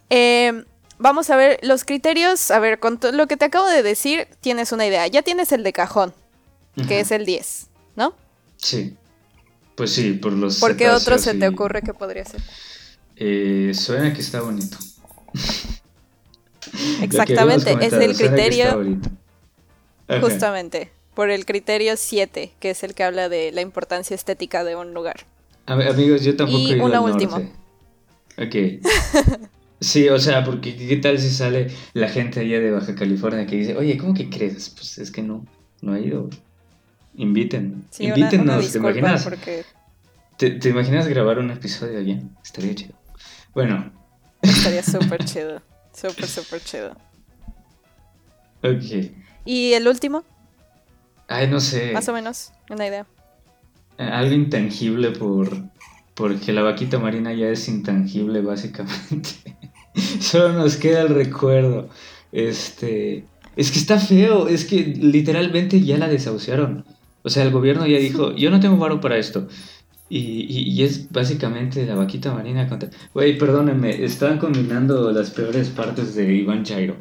[0.10, 0.64] Eh,
[1.02, 2.52] vamos a ver los criterios.
[2.52, 5.06] A ver, con lo que te acabo de decir, tienes una idea.
[5.08, 6.14] Ya tienes el de cajón,
[6.88, 8.14] que es el 10, ¿no?
[8.58, 8.96] Sí.
[9.76, 10.60] Pues sí, por los.
[10.60, 12.42] ¿Por qué otro se te ocurre que podría ser?
[13.16, 14.78] Eh, suena que está bonito.
[17.02, 18.86] Exactamente, es el criterio.
[20.08, 20.22] Ajá.
[20.22, 24.76] justamente, por el criterio 7, que es el que habla de la importancia estética de
[24.76, 25.26] un lugar.
[25.68, 27.40] Am- Amigos, yo tampoco Y he ido una al última.
[27.40, 27.52] norte.
[28.38, 28.86] Ok.
[29.82, 33.56] Sí, o sea, porque ¿qué tal si sale la gente allá de Baja California que
[33.58, 34.70] dice, oye, ¿cómo que crees?
[34.70, 35.46] Pues es que no,
[35.82, 36.30] no he ido.
[37.16, 39.24] Inviten, Sí, invítennos, una ¿te imaginas?
[39.24, 39.66] porque
[40.38, 42.20] ¿Te, te imaginas grabar un episodio allá?
[42.44, 42.94] Estaría chido.
[43.54, 43.92] Bueno,
[44.42, 45.62] estaría súper chido.
[45.94, 46.96] Súper, súper chido.
[48.64, 49.12] ok.
[49.46, 50.24] ¿Y el último?
[51.28, 51.92] Ay, no sé.
[51.92, 53.06] Más o menos, una idea.
[53.98, 55.52] Eh, Algo intangible por
[56.14, 59.30] porque la vaquita marina ya es intangible básicamente.
[60.20, 61.90] Solo nos queda el recuerdo.
[62.32, 63.26] Este,
[63.56, 66.86] es que está feo, es que literalmente ya la desahuciaron.
[67.24, 69.48] O sea, el gobierno ya dijo, "Yo no tengo varo para esto."
[70.10, 70.18] Y,
[70.50, 72.90] y- y es básicamente la vaquita marina contra...
[73.14, 76.98] Güey, perdónenme, están combinando las peores partes de Iván Chairo.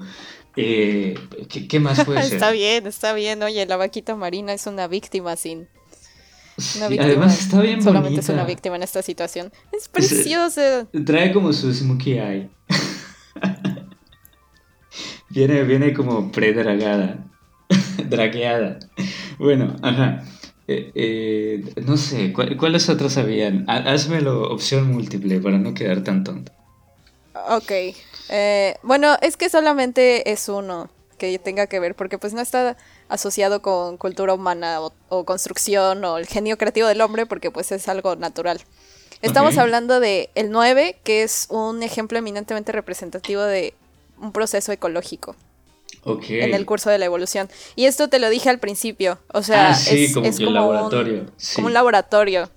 [0.56, 1.14] Eh,
[1.48, 2.34] ¿qué, qué más puede ser?
[2.34, 3.42] está bien, está bien.
[3.42, 5.66] Oye, la vaquita marina es una víctima sin.
[6.60, 7.08] Sí, Una víctima.
[7.10, 9.50] además está bien Solamente es una víctima en esta situación.
[9.72, 10.86] Es Es- preciosa.
[11.04, 12.50] Trae como su smokey eye.
[15.28, 17.24] viene, viene como predragada.
[18.08, 18.78] Dragueada.
[19.38, 20.24] Bueno, ajá.
[20.66, 23.64] Eh, eh, no sé, ¿cuáles otras habían?
[23.68, 26.52] Házmelo opción múltiple para no quedar tan tonto.
[27.48, 27.72] Ok.
[28.28, 30.88] Eh, bueno, es que solamente es uno
[31.18, 32.76] que tenga que ver, porque pues no está
[33.10, 37.88] asociado con cultura humana o, construcción o el genio creativo del hombre, porque pues es
[37.88, 38.60] algo natural.
[39.20, 43.74] Estamos hablando de el 9, que es un ejemplo eminentemente representativo de
[44.18, 45.36] un proceso ecológico.
[46.06, 47.50] En el curso de la evolución.
[47.76, 49.18] Y esto te lo dije al principio.
[49.34, 51.26] O sea, ah, es, como, un laboratorio.
[51.54, 52.50] Como un laboratorio.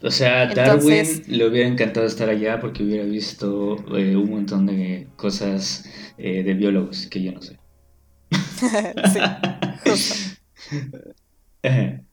[0.00, 5.08] O sea, Darwin le hubiera encantado estar allá porque hubiera visto eh, un montón de
[5.16, 5.84] cosas
[6.18, 7.58] eh, de biólogos que yo no sé.
[9.12, 9.20] sí,
[9.84, 10.14] justo.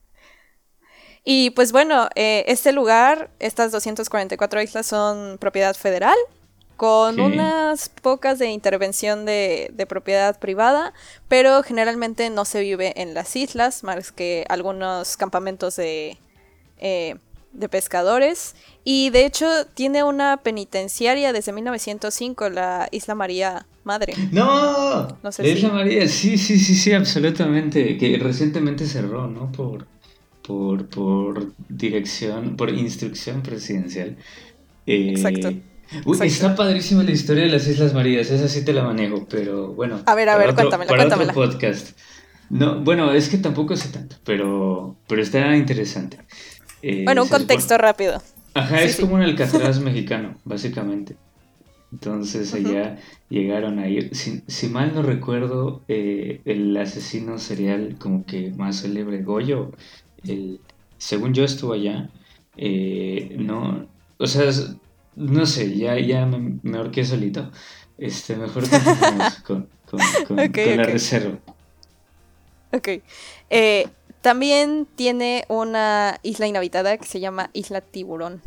[1.24, 6.16] y pues bueno, eh, este lugar, estas 244 islas son propiedad federal
[6.78, 10.94] con unas pocas de intervención de, propiedad privada,
[11.28, 16.18] pero generalmente no se vive en las islas, más que algunos campamentos de,
[16.78, 17.16] eh,
[17.56, 18.56] de pescadores.
[18.84, 24.14] Y de hecho tiene una penitenciaria desde 1905, la Isla María Madre.
[24.32, 25.08] ¡No!
[25.08, 27.98] no la Isla María, sí, sí, sí, sí, absolutamente.
[27.98, 29.52] Que recientemente cerró, ¿no?
[29.52, 29.88] Por,
[30.46, 34.18] por, por dirección, por instrucción presidencial.
[34.86, 35.52] Eh, Exacto
[36.04, 39.74] Uy, está padrísima la historia de las Islas Marías, esa sí te la manejo, pero
[39.74, 40.02] bueno.
[40.06, 41.32] A ver, a ver, cuéntamela, para cuéntamela.
[41.32, 41.98] Otro podcast.
[42.50, 46.18] No, bueno, es que tampoco sé tanto, pero, pero está interesante.
[46.88, 48.22] Eh, bueno, un contexto rápido.
[48.54, 51.16] Ajá, es como un Alcatraz mexicano, básicamente.
[51.92, 58.52] Entonces allá llegaron a ir, si, mal no recuerdo, eh, el asesino serial como que
[58.52, 59.72] más célebre, Goyo,
[60.28, 60.60] el,
[61.00, 62.12] según yo estuvo allá,
[62.56, 63.88] eh, no,
[64.20, 64.52] o sea,
[65.16, 67.50] no sé, ya, ya me, me ahorqué solito.
[67.98, 68.64] Este, mejor
[69.44, 71.40] con, con, con, la reserva.
[72.72, 72.90] Ok.
[73.50, 73.88] Eh,
[74.26, 78.42] también tiene una isla inhabitada que se llama Isla Tiburón.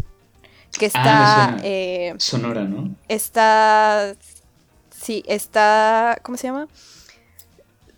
[0.77, 1.51] Que está.
[1.51, 2.97] Ah, eh, Sonora, ¿no?
[3.07, 4.17] Está.
[4.91, 6.19] Sí, está.
[6.25, 6.67] ¿Cómo se llama?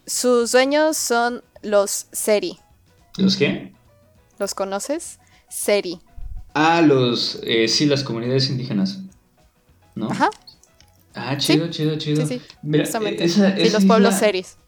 [0.04, 2.58] Sus dueños son los Seri.
[3.16, 3.72] ¿Los qué?
[4.38, 5.18] ¿Los conoces?
[5.48, 6.00] Seri.
[6.52, 7.40] Ah, los.
[7.44, 8.98] Eh, sí, las comunidades indígenas.
[9.94, 10.10] ¿No?
[10.10, 10.28] Ajá.
[11.14, 12.26] Ah, chido, chido, chido.
[12.26, 12.42] Sí, sí.
[12.60, 13.00] Mira, esa,
[13.56, 14.58] sí, los pueblos seris.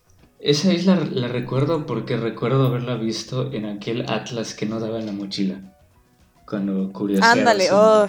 [0.42, 5.06] Esa isla la recuerdo porque recuerdo haberla visto en aquel atlas que no daba en
[5.06, 5.60] la mochila.
[6.46, 7.30] Cuando curiosidad.
[7.30, 8.08] Ándale, oh.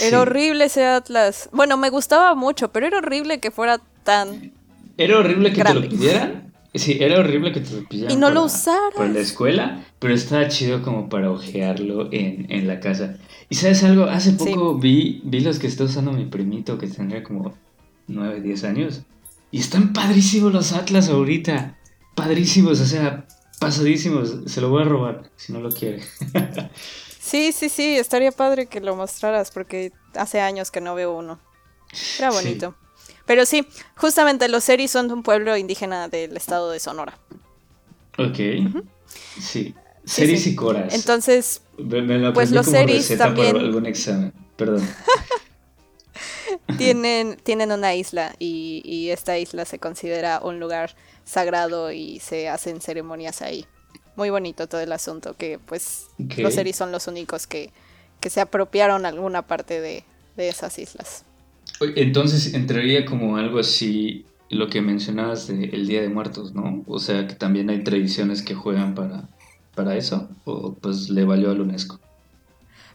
[0.00, 1.50] Era horrible ese atlas.
[1.52, 4.52] Bueno, me gustaba mucho, pero era horrible que fuera tan.
[4.96, 8.16] Era horrible que te lo pidieran Sí, era horrible que te lo pillaran.
[8.16, 8.94] Y no lo usaras.
[8.96, 13.18] Por la escuela, pero estaba chido como para ojearlo en, la casa.
[13.50, 17.22] Y sabes algo, hace poco vi, vi los que está usando mi primito, que tendría
[17.22, 17.52] como
[18.06, 19.02] 9, 10 años.
[19.52, 21.78] Y están padrísimos los Atlas ahorita.
[22.14, 23.26] Padrísimos, o sea,
[23.60, 24.34] pasadísimos.
[24.46, 26.02] Se lo voy a robar si no lo quiere.
[27.20, 31.38] sí, sí, sí, estaría padre que lo mostraras porque hace años que no veo uno.
[32.18, 32.74] Era bonito.
[33.26, 37.18] Pero sí, justamente los Seris son de un pueblo indígena del estado de Sonora.
[38.18, 38.38] Ok.
[39.38, 39.74] Sí.
[40.04, 40.94] Seris y Coras.
[40.94, 41.60] Entonces,
[42.34, 43.52] pues los Seris también.
[43.52, 44.32] Para algún examen.
[44.56, 44.82] Perdón.
[46.78, 50.94] tienen, tienen una isla y, esta isla se considera un lugar
[51.24, 53.66] sagrado y se hacen ceremonias ahí.
[54.16, 57.70] Muy bonito todo el asunto, que pues los Seris son los únicos que,
[58.20, 60.04] que se apropiaron alguna parte de,
[60.36, 61.24] de esas islas.
[61.80, 66.84] Entonces entraría como algo así lo que mencionabas del Día de Muertos, ¿no?
[66.86, 69.28] O sea, que también hay tradiciones que juegan para,
[69.74, 71.98] para eso, o pues le valió a la UNESCO.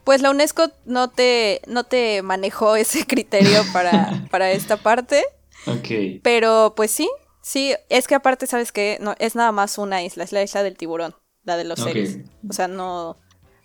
[0.07, 5.25] Pues la UNESCO no te, no te manejó ese criterio para, para esta parte.
[5.65, 6.21] Ok.
[6.23, 7.09] Pero pues sí,
[7.41, 8.99] sí, es que aparte, ¿sabes qué?
[9.01, 12.19] No, es nada más una isla, es la isla del tiburón, la de los seres.
[12.49, 13.17] O sea, no,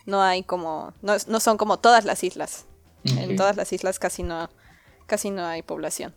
[0.04, 2.66] no hay como, no, no son como todas las islas.
[3.04, 4.50] En todas las islas casi no,
[5.06, 6.12] casi no hay población.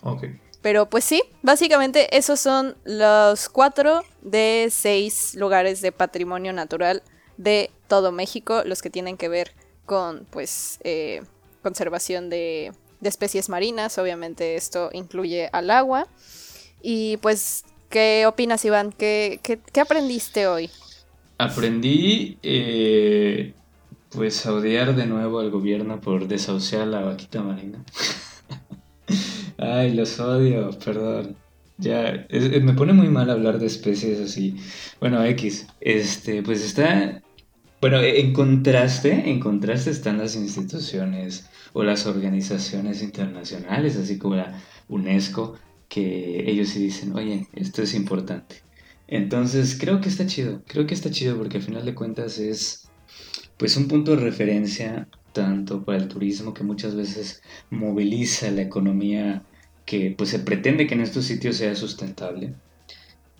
[0.00, 0.24] Ok.
[0.62, 7.02] Pero pues sí, básicamente esos son los cuatro de seis lugares de patrimonio natural
[7.40, 9.52] de todo México, los que tienen que ver
[9.86, 11.22] con pues eh,
[11.62, 12.72] conservación de,
[13.02, 16.06] especies marinas, obviamente esto incluye al agua.
[16.82, 18.92] Y pues, ¿qué opinas Iván?
[18.92, 20.68] ¿Qué, qué, aprendiste hoy?
[21.38, 23.54] Aprendí eh,
[24.10, 27.82] pues a odiar de nuevo al gobierno por desahuciar la vaquita marina.
[29.56, 31.36] Ay, los odio, perdón.
[31.78, 32.26] Ya,
[32.60, 34.56] me pone muy mal hablar de especies así.
[35.00, 37.22] Bueno, X, este, pues está...
[37.80, 44.62] Bueno, en contraste, en contraste están las instituciones o las organizaciones internacionales, así como la
[44.88, 45.56] UNESCO,
[45.88, 48.56] que ellos sí dicen, oye, esto es importante.
[49.08, 52.90] Entonces creo que está chido, creo que está chido porque al final de cuentas es
[53.56, 59.42] pues un punto de referencia tanto para el turismo que muchas veces moviliza la economía
[59.86, 62.54] que pues se pretende que en estos sitios sea sustentable.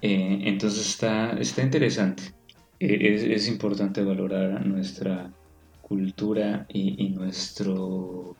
[0.02, 2.39] Eh, entonces está, está interesante.
[2.80, 5.30] E, es, importante valorar nuestra
[5.82, 8.36] cultura y, nuestro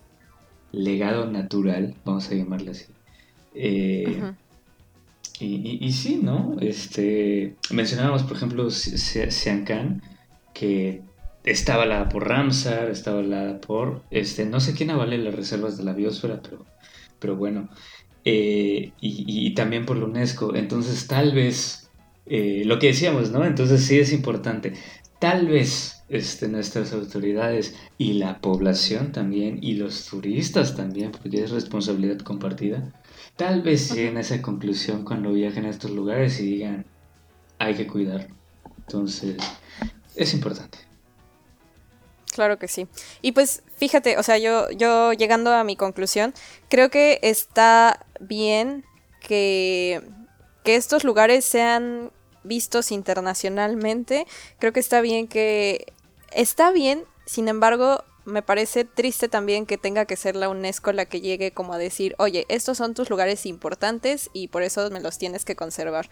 [0.73, 2.87] legado natural, vamos a llamarle así.
[3.55, 4.23] Eh,
[5.39, 6.57] y, y, sí, ¿no?
[6.61, 10.03] Este, mencionábamos, por ejemplo, Siancán,
[10.55, 11.03] que
[11.45, 15.85] está avalada por Ramsar, está avalada por, este, no sé quién avale las reservas de
[15.85, 16.65] la biosfera, pero,
[17.19, 17.69] pero bueno,
[18.25, 20.55] eh, y, también por la UNESCO.
[20.55, 21.90] Entonces, tal vez,
[22.33, 23.45] eh, lo que decíamos, ¿no?
[23.45, 24.75] Entonces sí es importante.
[25.19, 31.51] Tal vez este, nuestras autoridades y la población también, y los turistas también, porque es
[31.51, 32.93] responsabilidad compartida,
[33.35, 36.87] tal vez lleguen a esa conclusión cuando viajen a estos lugares y digan,
[37.59, 38.29] hay que cuidar.
[38.87, 39.37] Entonces,
[40.15, 40.79] es importante.
[42.33, 42.87] Claro que sí.
[43.23, 46.33] Y pues fíjate, o sea, yo, yo llegando a mi conclusión,
[46.69, 48.85] creo que está bien
[49.21, 50.01] que,
[50.63, 52.13] que estos lugares sean
[52.45, 54.27] vistos internacionalmente.
[54.59, 55.93] Creo que está bien que...
[56.33, 61.07] Está bien, sin embargo, me parece triste también que tenga que ser la UNESCO la
[61.07, 65.01] que llegue como a decir, oye, estos son tus lugares importantes y por eso me
[65.01, 66.09] los tienes que conservar.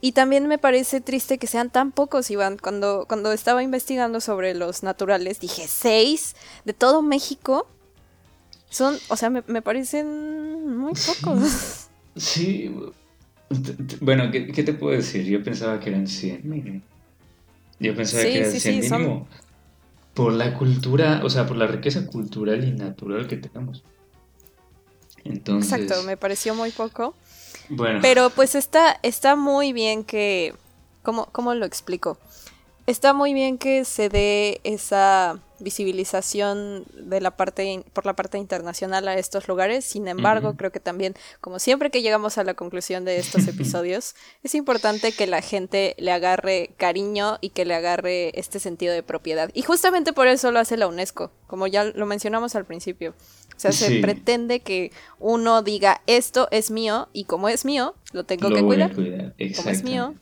[0.00, 2.58] Y también me parece triste que sean tan pocos, Iván.
[2.58, 7.66] Cuando, cuando estaba investigando sobre los naturales, dije, seis de todo México.
[8.68, 11.82] Son, o sea, me, parecen muy pocos.
[12.16, 12.74] Sí.
[14.00, 15.24] Bueno, ¿qué, te puedo decir?
[15.24, 16.82] Yo pensaba que eran 100
[17.78, 19.28] Yo pensaba que eran 100 mínimo.
[20.14, 23.84] Por la cultura, o sea, por la riqueza cultural y natural que tenemos.
[25.24, 25.72] Entonces...
[25.72, 27.14] Exacto, me pareció muy poco.
[28.02, 30.54] Pero pues está, está muy bien que.
[31.02, 32.18] ¿cómo, ¿Cómo lo explico?
[32.86, 39.08] Está muy bien que se dé esa visibilización de la parte por la parte internacional
[39.08, 39.84] a estos lugares.
[39.84, 44.14] Sin embargo, creo que también, como siempre que llegamos a la conclusión de estos episodios,
[44.42, 49.02] es importante que la gente le agarre cariño y que le agarre este sentido de
[49.02, 49.50] propiedad.
[49.54, 53.14] Y justamente por eso lo hace la UNESCO, como ya lo mencionamos al principio.
[53.56, 58.24] O sea, se pretende que uno diga, esto es mío y como es mío, lo
[58.24, 58.94] tengo que cuidar.
[58.94, 60.14] Como es mío.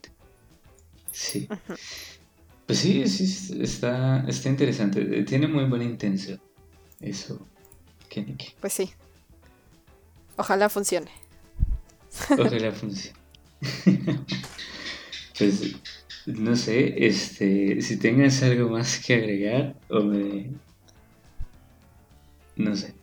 [1.10, 1.48] Sí.
[2.66, 5.22] Pues sí, sí, está, está interesante.
[5.24, 6.40] Tiene muy buena intención.
[7.00, 7.46] Eso.
[8.60, 8.92] Pues sí.
[10.36, 11.10] Ojalá funcione.
[12.30, 13.18] Ojalá funcione.
[15.38, 15.76] pues
[16.26, 20.50] no sé, este, si tengas algo más que agregar o me...
[22.56, 22.94] No sé.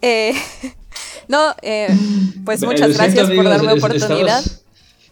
[0.00, 0.34] Eh,
[1.28, 1.88] no, eh,
[2.44, 4.42] pues muchas gracias por darme oportunidad.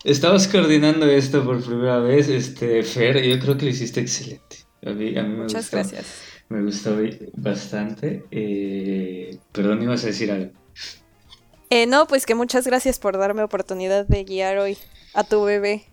[0.04, 4.56] Estabas, coordinando esto por primera vez, este, Fer, yo creo que lo hiciste excelente.
[4.84, 6.06] A mí, a mí me muchas gracias.
[6.48, 6.96] Me gustó
[7.34, 8.24] bastante.
[8.30, 10.52] Eh, perdón, ibas a decir algo.
[11.68, 14.76] Eh, no, pues que muchas gracias por darme oportunidad de guiar hoy
[15.14, 15.84] a tu bebé.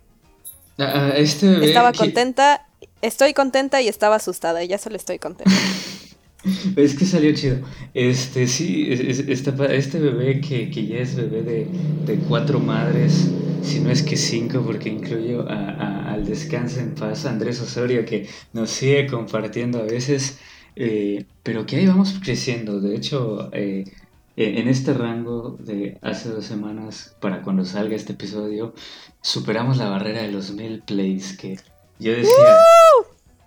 [1.16, 1.68] Este bebé.
[1.68, 2.66] Estaba contenta,
[3.02, 5.52] estoy contenta y estaba asustada, y ya solo estoy contenta.
[6.76, 7.58] Es que salió chido.
[7.94, 11.42] Este, sí, este, bebé que, ya es bebé
[12.06, 13.30] de, cuatro madres,
[13.64, 18.70] si no es que cinco, porque incluyo al Descanso en Paz, Andrés Osorio, que nos
[18.70, 20.40] sigue compartiendo a veces,
[20.76, 22.80] eh, pero que ahí vamos creciendo.
[22.80, 23.86] De hecho, eh,
[24.36, 28.74] en este rango de hace dos semanas, para cuando salga este episodio,
[29.22, 31.58] superamos la barrera de los mil plays, que
[32.00, 32.58] yo decía...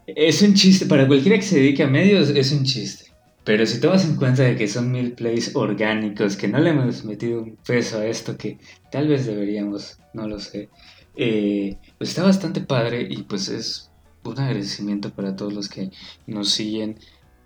[0.07, 3.07] Es un chiste, para cualquiera que se dedique a medios es un chiste.
[3.45, 7.05] Pero si tomas en cuenta de que son mil plays orgánicos, que no le hemos
[7.05, 8.59] metido un peso a esto que
[8.91, 10.69] tal vez deberíamos, no lo sé,
[11.17, 13.91] eh, pues está bastante padre y pues es
[14.25, 15.91] un agradecimiento para todos los que
[16.27, 16.99] nos siguen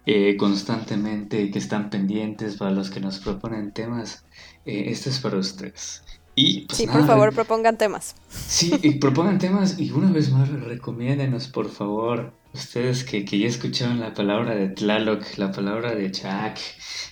[0.07, 4.25] eh, constantemente que están pendientes, para los que nos proponen temas.
[4.65, 6.03] Esto es para ustedes.
[6.35, 8.17] Y, pues, sí, por favor, propongan temas.
[8.29, 13.47] Sí, y propongan temas y una vez más recomiéndenos, por favor, ustedes que, que, ya
[13.47, 16.59] escucharon la palabra de Tlaloc, la palabra de Chak,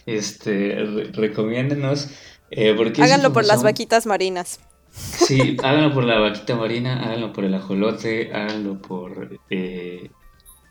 [0.06, 0.76] este,
[1.12, 2.08] recomiéndenos.
[2.50, 4.60] Eh, porque háganlo por las vaquitas marinas.
[4.90, 9.40] Sí, háganlo por la vaquita marina, háganlo por el ajolote, háganlo por...
[9.48, 10.10] Eh,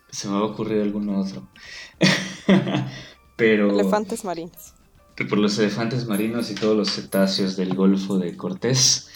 [0.10, 1.48] se me va a ocurrir alguno otro.
[3.36, 3.72] Pero...
[3.72, 4.76] Elefantes marinos.
[5.30, 9.08] Por los elefantes marinos y todos los cetáceos del Golfo de Cortés.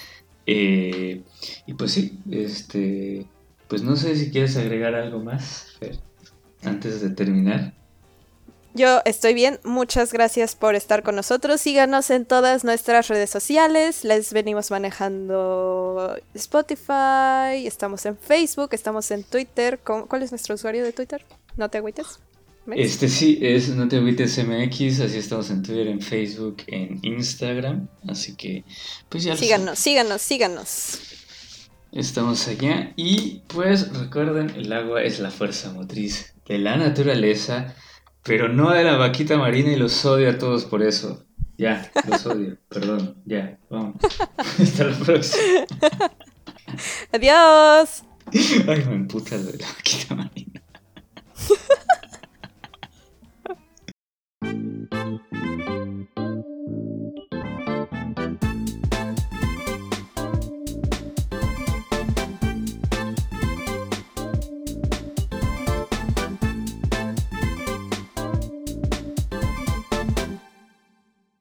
[0.46, 1.24] Eh,
[1.66, 3.26] y pues sí, este
[3.68, 5.68] pues no sé si quieres agregar algo más,
[6.64, 7.74] antes de terminar.
[8.76, 11.62] Yo estoy bien, muchas gracias por estar con nosotros.
[11.62, 14.04] Síganos en todas nuestras redes sociales.
[14.04, 19.80] Les venimos manejando Spotify, estamos en Facebook, estamos en Twitter.
[19.84, 21.26] ¿Cómo- ¿Cuál es nuestro usuario de Twitter?
[21.58, 22.20] No te agüites.
[22.74, 27.88] Este sí, es No te agüites MX, así estamos en Twitter, en Facebook, en Instagram,
[28.08, 28.64] así que
[29.08, 31.00] pues ya Síganos, síganos, síganos.
[31.92, 37.76] estamos allá y pues recuerden, el agua es la fuerza motriz de la naturaleza,
[38.24, 41.24] pero no de la vaquita marina y los odio a todos por eso.
[41.58, 43.96] Ya, los odio, perdón, ya, vamos.
[44.38, 45.44] Hasta la próxima.
[47.14, 48.04] Adiós.
[48.68, 50.62] Ay, me emputa lo de la vaquita marina.
[54.42, 56.15] Música